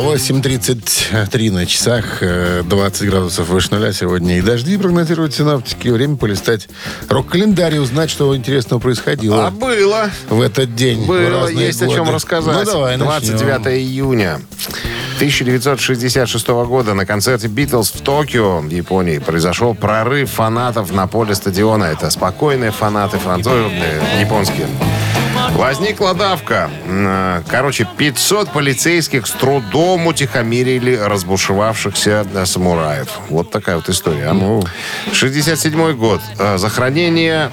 [0.00, 4.38] 8.33 на часах, э, 20 градусов выше нуля сегодня.
[4.38, 5.88] И дожди прогнозируют синаптики.
[5.88, 6.68] Время полистать
[7.08, 10.10] рок-календарь и узнать, что интересного происходило А было.
[10.28, 11.06] в этот день.
[11.06, 12.12] Было, есть о чем годы.
[12.12, 12.66] рассказать.
[12.66, 13.72] Ну, давай, 29 начнем.
[13.72, 14.40] июня
[15.16, 21.84] 1966 года на концерте «Битлз» в Токио, в Японии, произошел прорыв фанатов на поле стадиона.
[21.84, 24.66] Это спокойные фанаты, французные, японские.
[25.54, 26.68] Возникла давка.
[26.86, 33.08] Э, Короче, 500 полицейских с трудом утихомирили разбушевавшихся э, самураев.
[33.28, 34.30] Вот такая вот история.
[34.32, 34.62] а.
[35.12, 36.20] 67 год.
[36.38, 37.50] Э, За хранение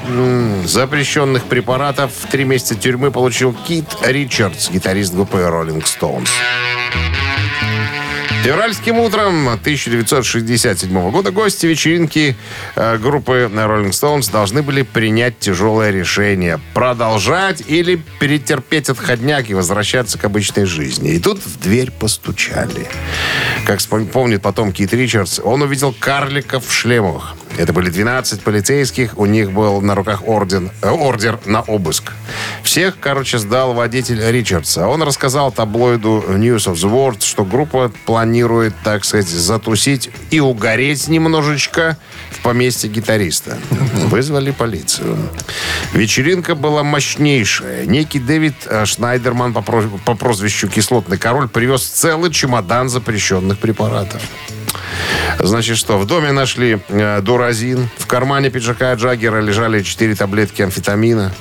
[0.66, 6.30] запрещенных препаратов в три месяца тюрьмы получил Кит Ричардс, гитарист группы Rolling Stones.
[8.44, 12.36] Февральским утром 1967 года гости вечеринки
[12.76, 20.18] э, группы Rolling Stones должны были принять тяжелое решение продолжать или перетерпеть отходняк и возвращаться
[20.18, 21.12] к обычной жизни.
[21.12, 22.88] И тут в дверь постучали.
[23.68, 23.80] Как
[24.12, 27.36] помнит потом Кит Ричардс, он увидел карликов в шлемах.
[27.58, 29.18] Это были 12 полицейских.
[29.18, 32.12] У них был на руках орден, э, ордер на обыск.
[32.64, 34.88] Всех, короче, сдал водитель Ричардса.
[34.88, 41.08] Он рассказал таблоиду News of the World, что группа планирует, так сказать, затусить и угореть
[41.08, 41.98] немножечко
[42.32, 43.58] в поместье гитариста.
[44.06, 45.18] Вызвали полицию.
[45.94, 47.86] Вечеринка была мощнейшая.
[47.86, 54.22] Некий Дэвид э, Шнайдерман по, про- по прозвищу Кислотный король привез целый чемодан запрещенных препаратов.
[55.40, 61.34] Значит, что, в доме нашли э, дуразин, в кармане пиджака Джаггера лежали 4 таблетки амфетамина.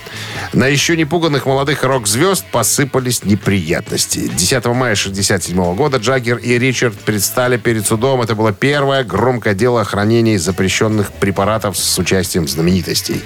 [0.52, 4.28] На еще не пуганных молодых рок-звезд посыпались неприятности.
[4.28, 8.22] 10 мая 1967 года Джаггер и Ричард предстали перед судом.
[8.22, 13.22] Это было первое громкое дело о хранении запрещенных препаратов с участием знаменитостей.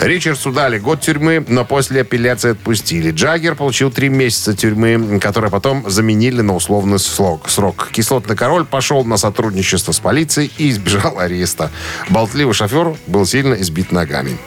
[0.00, 3.10] Ричардсу дали год тюрьмы, но после апелляции отпустили.
[3.10, 7.48] Джаггер получил три месяца тюрьмы, которые потом заменили на условный срок.
[7.48, 7.88] срок.
[7.92, 9.51] Кислотный король пошел на сотрудничество
[9.92, 11.70] с полицией и избежал ареста.
[12.08, 14.38] Болтливый шофер был сильно избит ногами.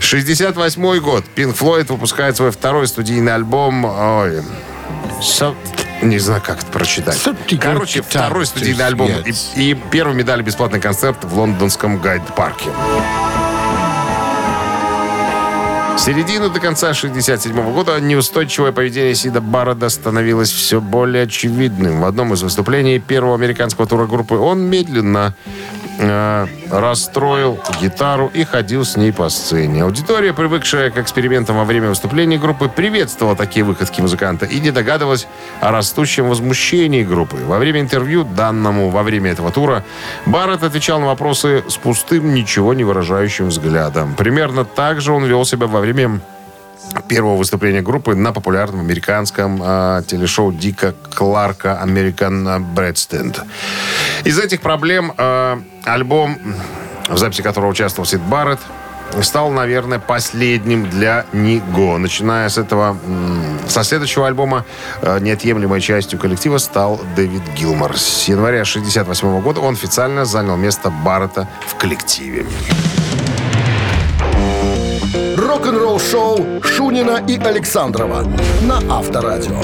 [0.00, 1.24] 68 год.
[1.34, 3.84] Пинк Флойд выпускает свой второй студийный альбом.
[3.84, 4.42] Ой,
[6.02, 7.16] Не знаю, как это прочитать.
[7.60, 9.08] Короче, второй студийный альбом.
[9.56, 12.70] И, и первый медаль бесплатный концерт в лондонском гайд-парке.
[15.96, 22.00] С середины до конца 67 года неустойчивое поведение Сида Барреда становилось все более очевидным.
[22.00, 25.34] В одном из выступлений первого американского тура группы он медленно
[26.02, 29.84] э, расстроил гитару и ходил с ней по сцене.
[29.84, 35.26] Аудитория, привыкшая к экспериментам во время выступлений группы, приветствовала такие выходки музыканта и не догадывалась
[35.60, 37.36] о растущем возмущении группы.
[37.36, 39.84] Во время интервью, данному во время этого тура,
[40.26, 44.14] Барретт отвечал на вопросы с пустым, ничего не выражающим взглядом.
[44.14, 46.20] Примерно так же он вел себя во время
[47.08, 53.40] первого выступления группы на популярном американском э, телешоу Дика Кларка «American Breadstand».
[54.24, 56.38] Из этих проблем э, альбом,
[57.08, 58.60] в записи которого участвовал Сид Барретт,
[59.20, 61.98] стал, наверное, последним для Ниго.
[61.98, 62.96] Начиная с этого,
[63.68, 64.64] со следующего альбома,
[65.02, 67.98] э, неотъемлемой частью коллектива стал Дэвид Гилмор.
[67.98, 72.46] С января 68 года он официально занял место Барретта в коллективе.
[75.62, 78.26] Рок-н-ролл-шоу Шунина и Александрова
[78.62, 79.60] на Авторадио.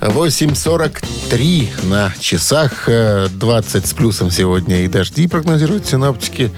[0.00, 2.88] 8.43 на часах.
[2.88, 6.52] э, 20 с плюсом сегодня и дожди прогнозируют синоптики.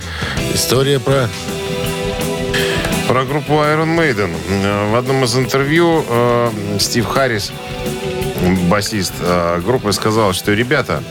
[0.53, 1.31] История про...
[3.09, 4.35] Про группу Iron Maiden.
[4.51, 7.53] Э, В одном из интервью э, Стив Харрис,
[8.69, 11.03] басист э, группы, сказал, что, ребята,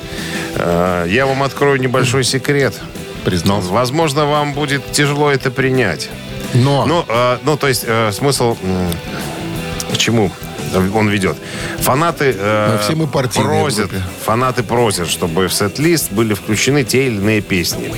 [0.56, 2.80] э, я вам открою небольшой секрет.
[3.26, 3.70] Признался.
[3.70, 6.10] Возможно, вам будет тяжело это принять.
[6.54, 6.86] Но...
[6.86, 8.90] Ну, э, ну то есть э, смысл м,
[9.94, 10.32] к чему
[10.94, 11.38] он ведет.
[11.80, 13.92] Фанаты э, все мы просят,
[14.24, 17.94] фанаты просят, чтобы в сет-лист были включены те или иные песни.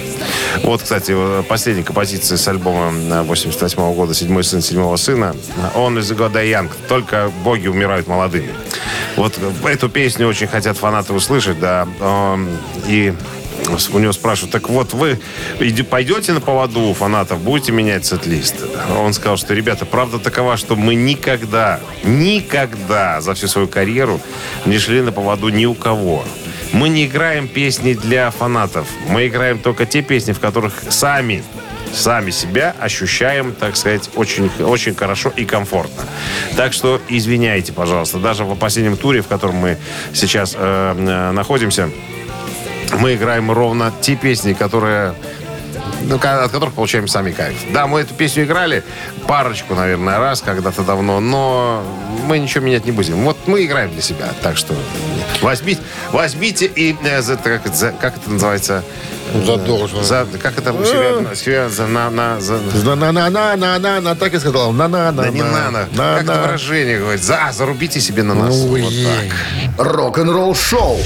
[0.63, 5.35] Вот, кстати, э, последняя композиция с альбома э, 88 года «Седьмой сын седьмого сына»
[5.75, 6.71] «Он из года Янг».
[6.87, 8.53] Только боги умирают молодыми.
[9.15, 11.87] Вот э, эту песню очень хотят фанаты услышать, да.
[12.87, 13.13] И
[13.93, 15.19] у него спрашивают, так вот вы
[15.89, 18.55] пойдете на поводу у фанатов, будете менять сет-лист?
[18.97, 24.19] Он сказал, что, ребята, правда такова, что мы никогда, никогда за всю свою карьеру
[24.65, 26.23] не шли на поводу ни у кого.
[26.73, 28.87] Мы не играем песни для фанатов.
[29.09, 31.43] Мы играем только те песни, в которых сами
[31.93, 36.03] сами себя ощущаем, так сказать, очень, очень хорошо и комфортно.
[36.55, 39.77] Так что извиняйте, пожалуйста, даже в последнем туре, в котором мы
[40.13, 41.89] сейчас э, э, находимся,
[42.99, 45.13] мы играем ровно те песни, которые
[46.03, 47.57] ну, от которых получаем сами кайф.
[47.73, 48.83] Да, мы эту песню играли
[49.27, 51.83] парочку, наверное, раз когда-то давно, но
[52.25, 53.17] мы ничего менять не будем.
[53.23, 54.73] Вот мы играем для себя, так что
[55.41, 55.81] возьмите,
[56.11, 58.83] возьмите и э, за- как, это- за- как это называется?
[59.45, 60.03] Задолжено.
[60.03, 64.71] За, как это у себя, себя за- на, на, за- На-на-на-на-на-на, так и сказал.
[64.71, 65.23] На-на-на.
[65.23, 65.87] да не надо.
[65.95, 67.21] Как это выражение говорит?
[67.23, 68.55] За, зарубите себе на нас.
[68.55, 68.93] Ну, Вот
[69.77, 69.85] так.
[69.85, 70.97] Рок-н-ролл-шоу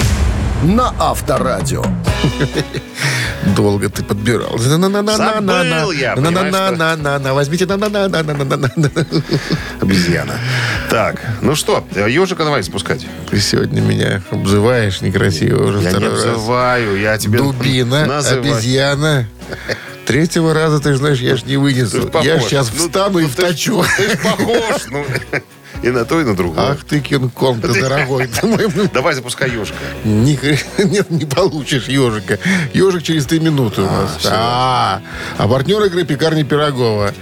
[0.63, 1.83] на Авторадио.
[3.55, 4.57] Долго ты подбирал.
[4.59, 7.33] Забыл я, На-на-на-на-на.
[7.33, 8.91] Возьмите на-на-на-на-на-на.
[9.81, 10.33] Обезьяна.
[10.89, 13.05] Так, ну что, ежика давай спускать.
[13.29, 16.25] Ты сегодня меня обзываешь некрасиво уже Я не второй раз.
[16.25, 19.27] обзываю, я тебе Дубина, обезьяна.
[20.05, 22.09] Третьего раза, ты же знаешь, я ж не вынесу.
[22.21, 23.83] Я сейчас Ну, встану и ну, вточу.
[23.97, 24.81] Ты ж похож.
[24.91, 25.05] ну.
[25.83, 26.71] И на то, и на другое.
[26.71, 28.29] Ах ты, Кинг-Конг, ты дорогой.
[28.93, 29.77] Давай запускай ежика.
[30.03, 30.59] Ни хрена-
[30.91, 32.37] Нет, не получишь ежика.
[32.73, 34.19] Ежик через три минуты у нас.
[34.25, 35.01] А,
[35.37, 37.13] а партнер игры пекарни Пирогова.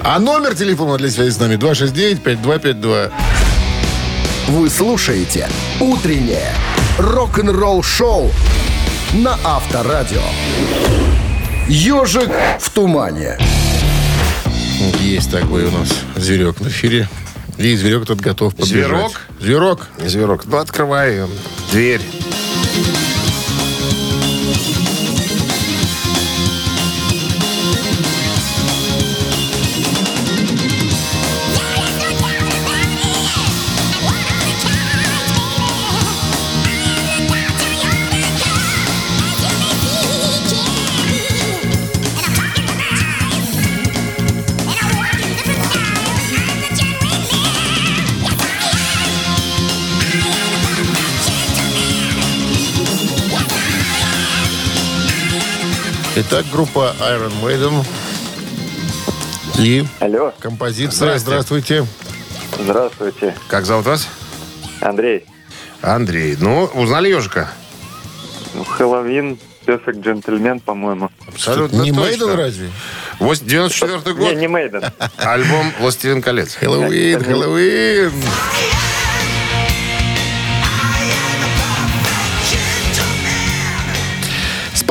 [0.00, 3.12] А номер телефона для связи с нами 269-5252.
[4.48, 5.48] Вы слушаете
[5.80, 6.52] «Утреннее
[6.98, 8.30] рок-н-ролл-шоу»
[9.14, 10.20] на Авторадио.
[11.68, 12.28] Ежик
[12.60, 13.38] в тумане.
[15.00, 17.08] Есть такой у нас зверек в эфире.
[17.62, 18.88] И зверек тут готов подбежать.
[18.88, 19.20] Зверок?
[19.40, 19.88] Зверок.
[20.04, 21.26] Зверок, ну открывай э,
[21.70, 22.00] дверь.
[56.24, 57.84] Итак, группа Iron Maiden.
[59.58, 61.18] И Алло, композиция.
[61.18, 61.86] Здравствуйте.
[62.58, 63.34] здравствуйте.
[63.48, 64.08] Как зовут вас?
[64.80, 65.26] Андрей,
[65.80, 66.36] Андрей.
[66.38, 67.50] Ну, узнали ежика?
[68.54, 71.10] ну, Хэллоуин, Perfect Джентльмен, по-моему.
[71.26, 71.90] Абсолютно Не.
[71.90, 72.70] Мейден разве?
[73.18, 74.28] Вось- 94 год.
[74.30, 74.82] Не, не Мейден.
[75.18, 76.54] Альбом «Властелин колец».
[76.54, 78.12] Хэллоуин, Хэллоуин.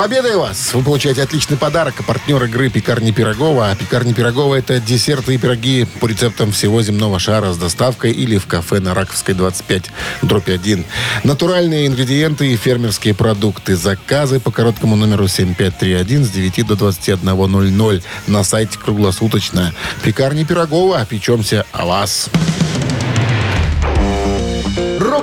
[0.02, 0.74] Победой вас!
[0.74, 1.94] Вы получаете отличный подарок.
[2.00, 3.70] А партнер игры «Пекарни Пирогова».
[3.70, 8.40] А «Пекарни Пирогова»— это десерты и пироги по рецептам всего земного шара с доставкой или
[8.40, 9.92] в кафе на Раковской 25,
[10.24, 10.86] дробь 1.
[11.24, 13.76] Натуральные ингредиенты и фермерские продукты.
[13.76, 19.72] Заказы по короткому номеру 7531 с 9 до 21.00 на сайте круглосуточно.
[20.02, 21.06] «Пекарни Пирогова».
[21.06, 22.32] Печемся о вас.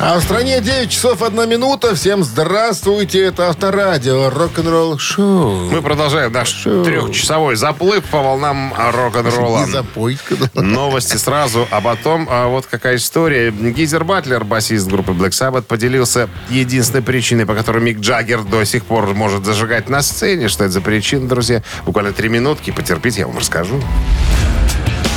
[0.00, 1.96] А в стране 9 часов 1 минута.
[1.96, 3.24] Всем здравствуйте.
[3.24, 4.30] Это Авторадио.
[4.30, 5.68] Рок-н-ролл шоу.
[5.70, 9.66] Мы продолжаем наш трехчасовой заплыв по волнам рок-н-ролла.
[9.66, 10.36] Запойка.
[10.54, 13.50] Новости сразу, а потом а вот какая история.
[13.50, 18.84] Гизер Батлер, басист группы Black Sabbath, поделился единственной причиной, по которой Мик Джаггер до сих
[18.84, 20.46] пор может зажигать на сцене.
[20.46, 21.64] Что это за причина, друзья?
[21.84, 22.70] Буквально три минутки.
[22.70, 23.82] Потерпите, я вам расскажу.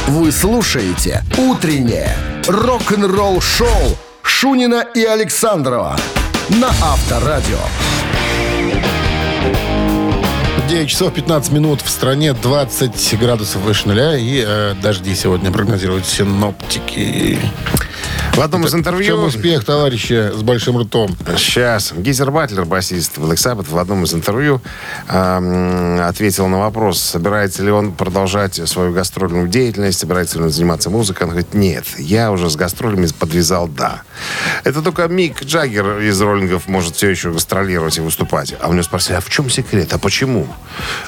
[0.08, 2.18] Вы слушаете «Утреннее
[2.48, 3.98] рок-н-ролл-шоу»
[4.34, 5.96] Шунина и Александрова
[6.50, 7.60] на Авторадио.
[10.68, 16.08] 9 часов 15 минут в стране, 20 градусов выше нуля и э, дожди сегодня прогнозируют
[16.08, 17.40] синоптики.
[18.34, 19.16] В одном из В чем интервью...
[19.18, 21.16] успех товарища с большим ртом?
[21.38, 21.94] Сейчас.
[21.96, 24.62] Гизер Батлер, басист Black Sabbath, в одном из интервью
[25.10, 30.90] эм, ответил на вопрос, собирается ли он продолжать свою гастрольную деятельность, собирается ли он заниматься
[30.90, 31.24] музыкой.
[31.28, 34.04] Он говорит, нет, я уже с гастролями подвязал «да».
[34.64, 38.56] Это только Мик Джаггер из роллингов может все еще гастролировать и выступать.
[38.62, 40.48] А у него спросили, а в чем секрет, а почему?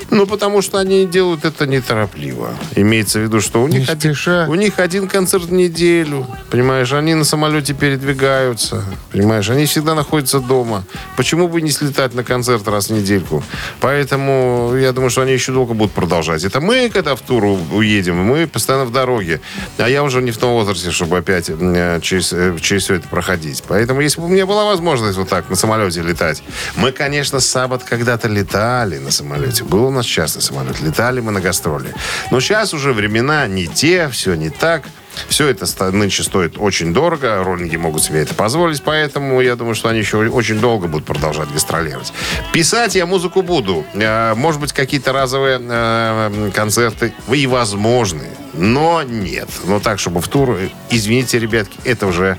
[0.09, 2.49] Ну, потому что они делают это неторопливо.
[2.75, 4.13] Имеется в виду, что у них, один,
[4.49, 6.27] у них один концерт в неделю.
[6.51, 8.83] Понимаешь, они на самолете передвигаются.
[9.11, 10.83] Понимаешь, они всегда находятся дома.
[11.17, 13.43] Почему бы не слетать на концерт раз в недельку?
[13.79, 16.43] Поэтому я думаю, что они еще долго будут продолжать.
[16.43, 19.41] Это мы, когда в тур уедем, мы постоянно в дороге.
[19.77, 23.07] А я уже не в том возрасте, чтобы опять э, через, э, через все это
[23.07, 23.63] проходить.
[23.67, 26.43] Поэтому, если бы у меня была возможность вот так на самолете летать,
[26.75, 29.63] мы, конечно, с Саббат когда-то летали на самолете.
[29.63, 30.81] Был у нас частный самолет.
[30.81, 31.93] Летали мы на гастроли.
[32.31, 34.83] Но сейчас уже времена не те, все не так.
[35.27, 39.89] Все это нынче стоит очень дорого, роллинги могут себе это позволить, поэтому я думаю, что
[39.89, 42.13] они еще очень долго будут продолжать гастролировать.
[42.51, 43.85] Писать я музыку буду.
[43.93, 49.49] Э, Может быть, какие-то разовые э, концерты и возможны, но нет.
[49.65, 52.37] Но так, чтобы в тур, э, извините, ребятки, это уже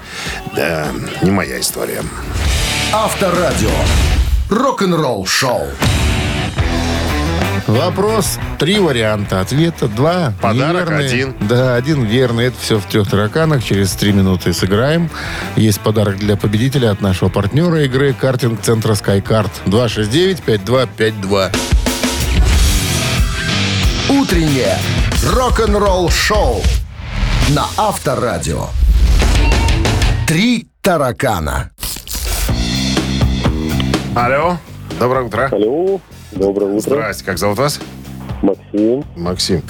[0.56, 0.86] э,
[1.22, 2.02] не моя история.
[2.92, 3.70] Авторадио.
[4.50, 5.66] Рок-н-ролл шоу.
[7.66, 8.38] Вопрос.
[8.58, 9.88] Три варианта ответа.
[9.88, 11.06] Два Подарок неверные.
[11.08, 11.34] один.
[11.40, 12.46] Да, один верный.
[12.46, 13.64] Это все в трех тараканах.
[13.64, 15.08] Через три минуты сыграем.
[15.56, 19.50] Есть подарок для победителя от нашего партнера игры картинг-центра SkyCard.
[19.66, 21.54] 269-5252.
[24.10, 24.76] Утреннее
[25.32, 26.62] рок-н-ролл шоу
[27.50, 28.66] на Авторадио.
[30.26, 31.70] Три таракана.
[34.14, 34.58] Алло,
[35.00, 35.48] доброе утро.
[35.50, 36.00] Алло,
[36.36, 36.80] доброе утро.
[36.80, 37.80] Здрасте, как зовут вас?
[38.42, 39.04] Максим.
[39.16, 39.62] Максим.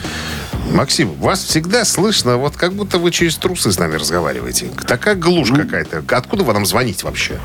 [0.72, 4.70] Максим, вас всегда слышно, вот как будто вы через трусы с нами разговариваете.
[4.86, 6.03] Такая глушь какая-то.
[6.16, 7.38] Откуда вы нам звоните вообще?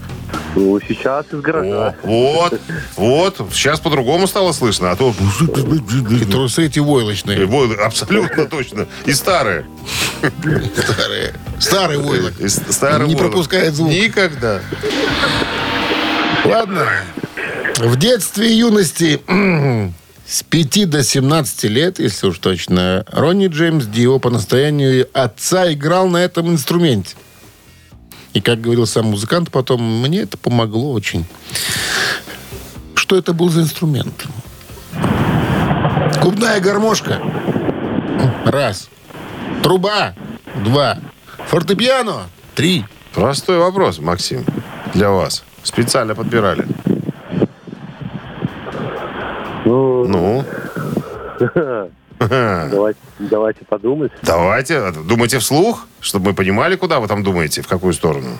[0.56, 1.96] Ну, сейчас из гаража.
[2.04, 2.62] О, вот,
[2.96, 3.50] вот.
[3.52, 5.14] Сейчас по-другому стало слышно, а то...
[5.42, 7.46] И трусы эти войлочные.
[7.46, 8.88] Вот, абсолютно точно.
[9.06, 9.66] И старые.
[10.78, 11.34] Старые.
[11.60, 12.34] Старый войлок.
[12.48, 13.32] Старый Не войлок.
[13.32, 13.92] пропускает звук.
[13.92, 14.62] Никогда.
[16.46, 16.88] Ладно.
[17.80, 19.22] В детстве и юности
[20.28, 26.10] С 5 до 17 лет, если уж точно, Ронни Джеймс Дио по настоянию отца играл
[26.10, 27.16] на этом инструменте.
[28.34, 31.24] И, как говорил сам музыкант, потом мне это помогло очень.
[32.96, 34.26] Что это был за инструмент?
[36.22, 37.22] Губная гармошка.
[38.44, 38.90] Раз.
[39.64, 40.16] Труба.
[40.66, 41.00] Два.
[41.48, 42.30] Фортепиано.
[42.56, 42.84] Три.
[43.14, 44.46] Простой вопрос, Максим,
[44.94, 45.44] для вас.
[45.64, 46.68] Специально подбирали.
[49.66, 50.46] Ну, Ну,
[52.20, 54.12] давайте, давайте подумать.
[54.24, 58.38] давайте, думайте вслух, чтобы мы понимали, куда вы там думаете, в какую сторону.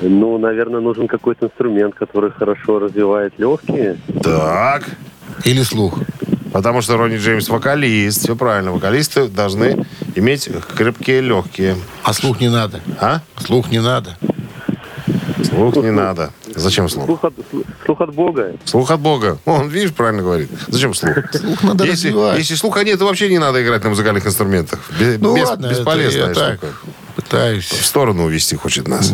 [0.00, 3.98] Ну, наверное, нужен какой-то инструмент, который хорошо развивает легкие.
[4.22, 4.84] Так,
[5.44, 5.98] Или слух.
[6.54, 8.22] потому что Ронни Джеймс вокалист.
[8.22, 11.76] Все правильно, вокалисты должны иметь крепкие легкие.
[12.02, 12.80] А слух не надо.
[12.98, 13.20] А?
[13.36, 14.16] Слух не надо.
[15.44, 16.30] Слух не надо.
[16.54, 17.06] Зачем слух?
[17.06, 17.34] Слух от,
[17.84, 18.52] слух от Бога.
[18.64, 19.38] Слух от Бога.
[19.44, 20.50] Он, видишь, правильно говорит.
[20.68, 21.14] Зачем слух?
[21.32, 22.38] Слух надо Если, развивать.
[22.38, 24.80] если слуха нет, то вообще не надо играть на музыкальных инструментах.
[24.98, 26.72] Бе- Ну бес- ладно, это бесполезная я так штука.
[27.16, 27.68] пытаюсь.
[27.68, 29.12] В сторону увести хочет нас.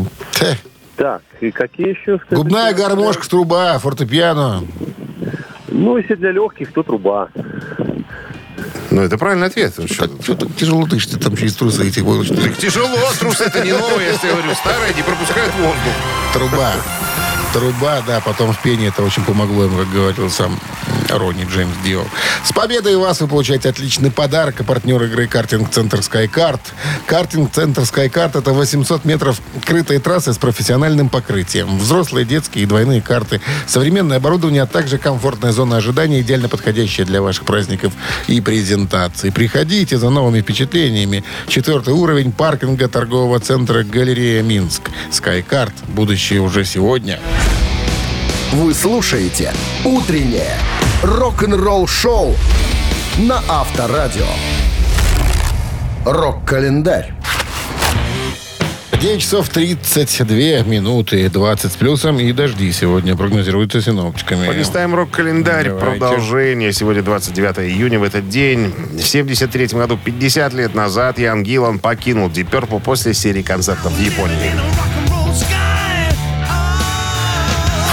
[0.97, 2.17] Так, и какие еще?
[2.17, 2.37] скажите?
[2.37, 4.65] Губная гармошка, труба, фортепиано.
[5.69, 7.29] Ну, если для легких, то труба.
[8.91, 9.75] Ну, это правильный ответ.
[9.77, 12.41] Ну, Так, что так тяжело дышишь ты там через трусы этих выложить?
[12.43, 14.55] Так тяжело, трусы это не новые, я тебе говорю.
[14.55, 15.93] Старые не пропускают воздух.
[16.33, 16.73] Труба.
[17.57, 20.61] Труба, да, потом в пении это очень помогло ему, как говорил сам
[21.09, 22.03] Ронни Джеймс Дио.
[22.45, 24.61] С победой вас вы получаете отличный подарок.
[24.61, 26.61] И партнер игры «Картинг-центр Скайкарт».
[27.07, 31.79] «Картинг-центр Скайкарт»— это 800 метров крытой трассы с профессиональным покрытием.
[31.79, 33.41] Взрослые, детские и двойные карты.
[33.67, 37.95] Современное оборудование, а также комфортная зона ожидания, идеально подходящая для ваших праздников
[38.27, 39.33] и презентаций.
[39.33, 41.25] Приходите за новыми впечатлениями.
[41.49, 44.91] Четвертый уровень паркинга торгового центра «Галерея Минск».
[45.11, 45.73] «Скайкарт».
[45.89, 47.19] Будущее уже сегодня.
[48.57, 49.53] Вы слушаете
[49.85, 50.57] «Утреннее
[51.03, 52.35] рок-н-ролл-шоу»
[53.19, 54.25] на Авторадио.
[56.07, 57.13] Рок-календарь.
[58.99, 64.47] 9 часов 32 минуты, 20 с плюсом и дожди сегодня прогнозируются синоптиками.
[64.47, 65.69] Полистаем рок-календарь.
[65.69, 66.01] Давайте.
[66.01, 66.73] Продолжение.
[66.73, 67.99] Сегодня 29 июня.
[67.99, 73.13] В этот день, в 73 году, 50 лет назад, Ян Гиллан покинул Deep Purple после
[73.13, 74.53] серии концертов в Японии.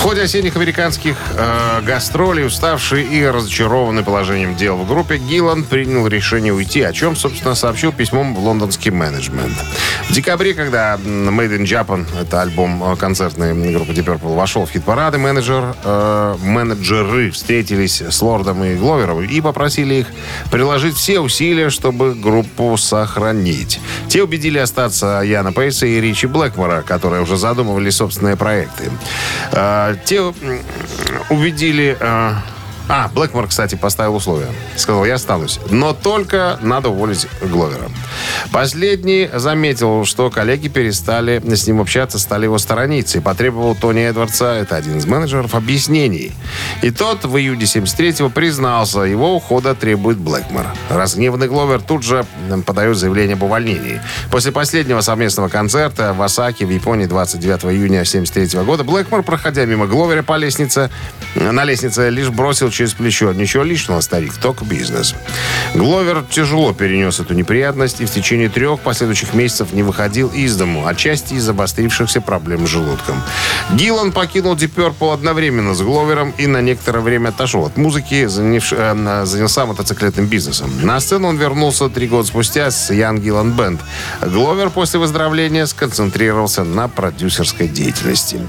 [0.03, 6.51] Ходе осенних американских э, гастролей, уставший и разочарованный положением дел в группе, Гиллан принял решение
[6.51, 9.53] уйти, о чем, собственно, сообщил письмом в лондонский менеджмент.
[10.09, 14.71] В декабре, когда Made in Japan, это альбом э, концертной группы Deep Purple, вошел в
[14.71, 20.07] хит-парады, менеджер, э, менеджеры встретились с Лордом и Гловером и попросили их
[20.51, 23.79] приложить все усилия, чтобы группу сохранить.
[24.09, 28.91] Те убедили остаться Яна Пейса и Ричи Блэкмора, которые уже задумывали собственные проекты.
[29.53, 30.19] Э, те
[31.29, 31.97] убедили...
[32.89, 34.49] а, Блэкмор, кстати, поставил условия.
[34.75, 35.59] Сказал, я останусь.
[35.69, 37.89] Но только надо уволить Гловера.
[38.51, 43.19] Последний заметил, что коллеги перестали с ним общаться, стали его сторониться.
[43.19, 46.33] И потребовал Тони Эдвардса, это один из менеджеров, объяснений.
[46.81, 50.65] И тот в июне 73-го признался, его ухода требует Блэкмор.
[50.89, 52.25] Разгневанный Гловер тут же
[52.65, 54.01] подает заявление об увольнении.
[54.29, 59.87] После последнего совместного концерта в Осаке в Японии 29 июня 73 года Блэкмор, проходя мимо
[59.87, 60.89] Гловера по лестнице,
[61.35, 63.31] на лестнице лишь бросил через плечо.
[63.33, 65.15] Ничего личного, старик, только бизнес.
[65.75, 70.87] Гловер тяжело перенес эту неприятность и в течение трех последующих месяцев не выходил из дому,
[70.87, 73.21] отчасти из обострившихся проблем с желудком.
[73.73, 78.93] Гиллан покинул Deep Purple одновременно с Гловером и на некоторое время отошел от музыки, э,
[78.93, 80.69] на- занялся мотоциклетным бизнесом.
[80.85, 83.81] На сцену он вернулся три года спустя с Ян Гиллан Бенд.
[84.21, 88.39] Гловер после выздоровления сконцентрировался на продюсерской деятельности.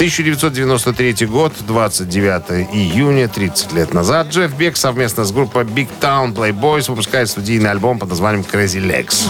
[0.00, 6.88] 1993 год, 29 июня, 30 лет назад, Джефф Бек совместно с группой Big Town Playboys
[6.88, 9.28] выпускает студийный альбом под названием Crazy Legs.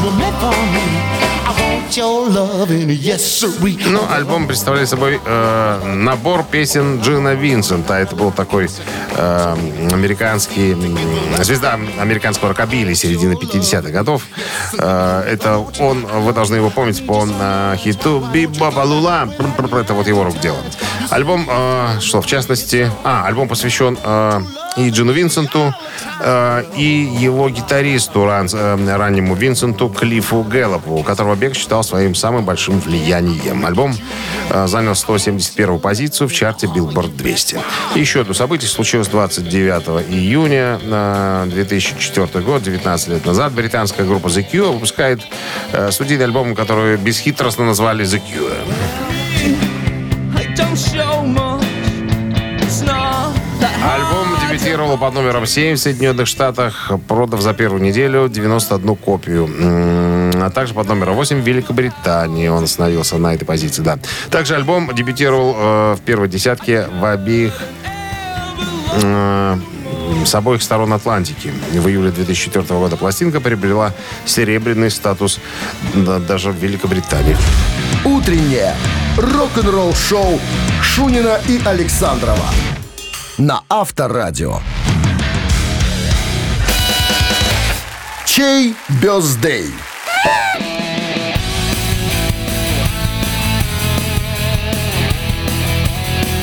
[3.87, 7.95] Ну, альбом представляет собой э, набор песен Джина Винсента.
[7.95, 8.69] Это был такой
[9.17, 9.57] э,
[9.93, 10.77] американский
[11.43, 14.23] звезда американского рокобили середины 50-х годов.
[14.79, 18.25] Э, это он, вы должны его помнить по э, хиту
[18.85, 19.29] Лула.
[19.73, 20.59] Это вот его рук дело.
[21.11, 22.91] Альбом, э, что в частности...
[23.03, 24.41] А, альбом посвящен э,
[24.77, 25.75] и Джину Винсенту,
[26.21, 32.45] э, и его гитаристу ран- э, раннему Винсенту Клиффу Гэллопу, которого Бек считал своим самым
[32.45, 33.65] большим влиянием.
[33.65, 33.95] Альбом
[34.49, 37.61] э, занял 171 позицию в чарте Billboard 200.
[37.95, 43.53] И еще одно событие случилось 29 июня э, 2004 год, 19 лет назад.
[43.53, 45.21] Британская группа The Cure выпускает
[45.73, 48.57] э, студийный альбом, который бесхитростно назвали The Cure.
[53.83, 59.49] Альбом дебютировал под номером 7 в Соединенных Штатах, продав за первую неделю 91 копию.
[60.43, 63.99] А также под номером 8 в Великобритании он остановился на этой позиции, да.
[64.31, 67.53] Также альбом дебютировал э, в первой десятке в обеих
[69.03, 69.57] э,
[70.25, 71.53] с обоих сторон Атлантики.
[71.73, 73.93] В июле 2004 года пластинка приобрела
[74.25, 75.39] серебряный статус
[75.95, 77.37] да, даже в Великобритании.
[78.05, 78.75] Утреннее
[79.17, 80.41] рок-н-ролл-шоу
[80.83, 82.47] Шунина и Александрова
[83.41, 84.61] на Авторадио.
[88.27, 89.73] Чей бездей?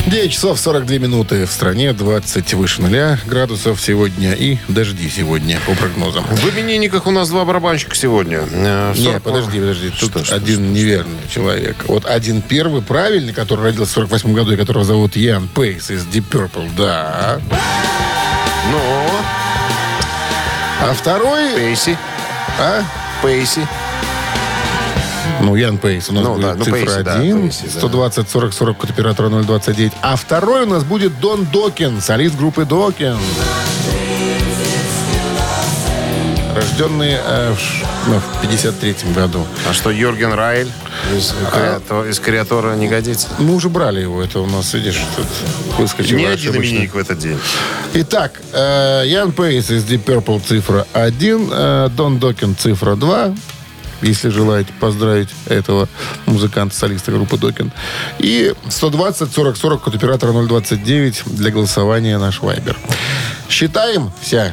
[0.08, 5.74] 9 часов 42 минуты в стране, 20 выше нуля градусов сегодня и дожди сегодня по
[5.74, 6.24] прогнозам.
[6.24, 8.38] В именинниках у нас два барабанщика сегодня.
[8.50, 9.90] Э, в Не, 40 подожди, подожди.
[9.90, 11.84] Тут Что, что, один неверный человек.
[11.88, 16.06] Вот один первый правильный, который родился в 48 году и которого зовут Ян Пейс из
[16.06, 17.38] Deep Purple, да.
[18.72, 18.80] Ну,
[20.80, 21.54] А второй...
[21.54, 21.98] Пейси.
[22.58, 22.82] А?
[23.20, 23.60] Пейси.
[25.48, 27.70] Ну, Ян Пейс у нас Ну, будет да, ну, цифра Пейси, да, 1, Пейси, да.
[27.70, 29.92] 120 40 40 код оператора 029.
[30.02, 33.16] А второй у нас будет Дон Докин, солист группы Докин.
[36.54, 39.46] Рожденный э, в, ш- ну, в 53 году.
[39.68, 40.68] А что, Йорген Райль
[41.16, 43.28] из, Креато- из Креатора не годится?
[43.38, 45.26] Мы уже брали его, это у нас, видишь, тут
[45.78, 46.16] выскочил.
[46.16, 47.38] Не один именинник в этот день.
[47.94, 53.34] Итак, э, Ян Пейс из Deep Purple цифра 1, э, Дон Докин цифра 2,
[54.02, 55.88] если желаете поздравить этого
[56.26, 57.72] музыканта-солиста группы Докин.
[58.18, 62.76] И 120 40 40 код оператора 029 для голосования наш Вайбер.
[63.48, 64.52] Считаем вся.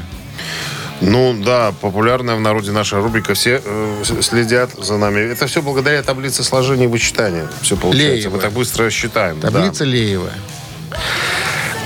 [1.01, 3.33] Ну да, популярная в народе наша рубрика.
[3.33, 5.19] Все э, следят за нами.
[5.19, 7.47] Это все благодаря таблице сложения и вычитания.
[7.61, 8.15] Все получается.
[8.15, 8.35] Леева.
[8.35, 9.39] Мы так быстро считаем.
[9.39, 9.51] да.
[9.51, 10.31] Таблица Леева.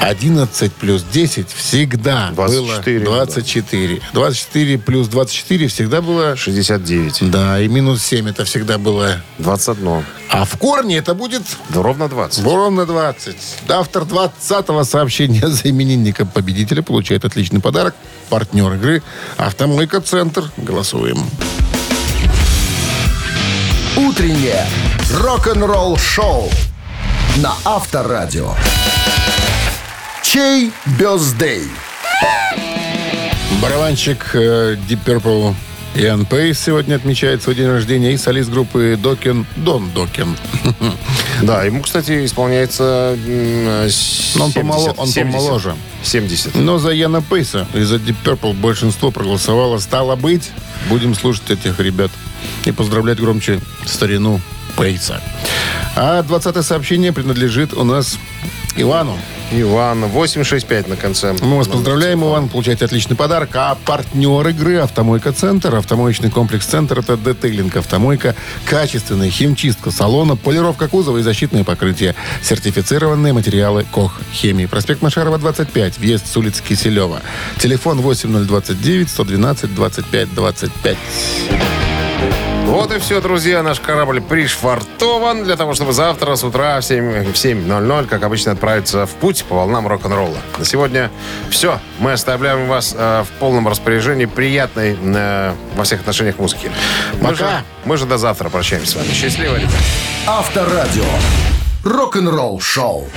[0.01, 4.01] 11 плюс 10 всегда 24, было 24.
[4.13, 6.35] 24 плюс 24 всегда было...
[6.35, 7.29] 69.
[7.29, 9.21] Да, и минус 7 это всегда было...
[9.39, 10.05] 21.
[10.29, 12.43] А в корне это будет Да ровно 20.
[12.43, 13.35] ровно 20.
[13.67, 17.95] Автор 20-го сообщения за именинника победителя получает отличный подарок.
[18.29, 19.03] Партнер игры
[19.37, 20.51] «Автомойка Центр».
[20.57, 21.25] Голосуем.
[23.97, 24.65] Утреннее
[25.11, 26.49] рок-н-ролл-шоу
[27.37, 28.53] на Авторадио.
[30.31, 31.63] Чей бездей?
[33.61, 35.55] Барабанщик э, Deep Purple
[35.95, 40.37] Иоанн Пейс сегодня отмечает свой день рождения и солист группы Докин Дон Докин.
[41.41, 43.65] Да, ему, кстати, исполняется м,
[44.35, 45.31] Но он 70, помоло- он 70.
[45.41, 45.75] помоложе.
[46.03, 46.55] 70.
[46.55, 49.79] Но за Яна Пейса и за Deep Purple большинство проголосовало.
[49.79, 50.51] Стало быть,
[50.89, 52.11] будем слушать этих ребят
[52.65, 54.41] и поздравлять громче старину
[54.77, 55.21] Пейса.
[55.95, 58.17] А 20 сообщение принадлежит у нас
[58.75, 59.17] Ивану.
[59.51, 61.35] Иван, 865 на конце.
[61.41, 62.49] Мы вас поздравляем, Иван.
[62.49, 63.49] Получаете отличный подарок.
[63.55, 65.73] А партнер игры «Автомойка Центр».
[65.75, 68.35] Автомоечный комплекс «Центр»— это детейлинг «Автомойка»,
[68.65, 72.15] качественная химчистка салона, полировка кузова и защитные покрытия.
[72.43, 74.67] Сертифицированные материалы «Кох Хемии».
[74.67, 75.97] Проспект Машарова, 25.
[75.97, 77.21] Въезд с улицы Киселева.
[77.57, 80.97] Телефон 8029 112 25 25.
[82.69, 83.63] Вот и все, друзья.
[83.63, 88.51] Наш корабль пришвартован для того, чтобы завтра с утра в 7 в 7.00, как обычно,
[88.51, 90.37] отправиться в путь по волнам рок-н-ролла.
[90.59, 91.09] На сегодня
[91.49, 91.79] все.
[91.97, 96.71] Мы оставляем вас э, в полном распоряжении приятной э, во всех отношениях музыки.
[97.19, 97.35] Мы Пока.
[97.35, 99.13] же, мы же до завтра прощаемся с вами.
[99.13, 99.73] Счастливо, ребята.
[100.27, 101.05] Авторадио.
[101.83, 103.07] Рок-н-ролл-шоу.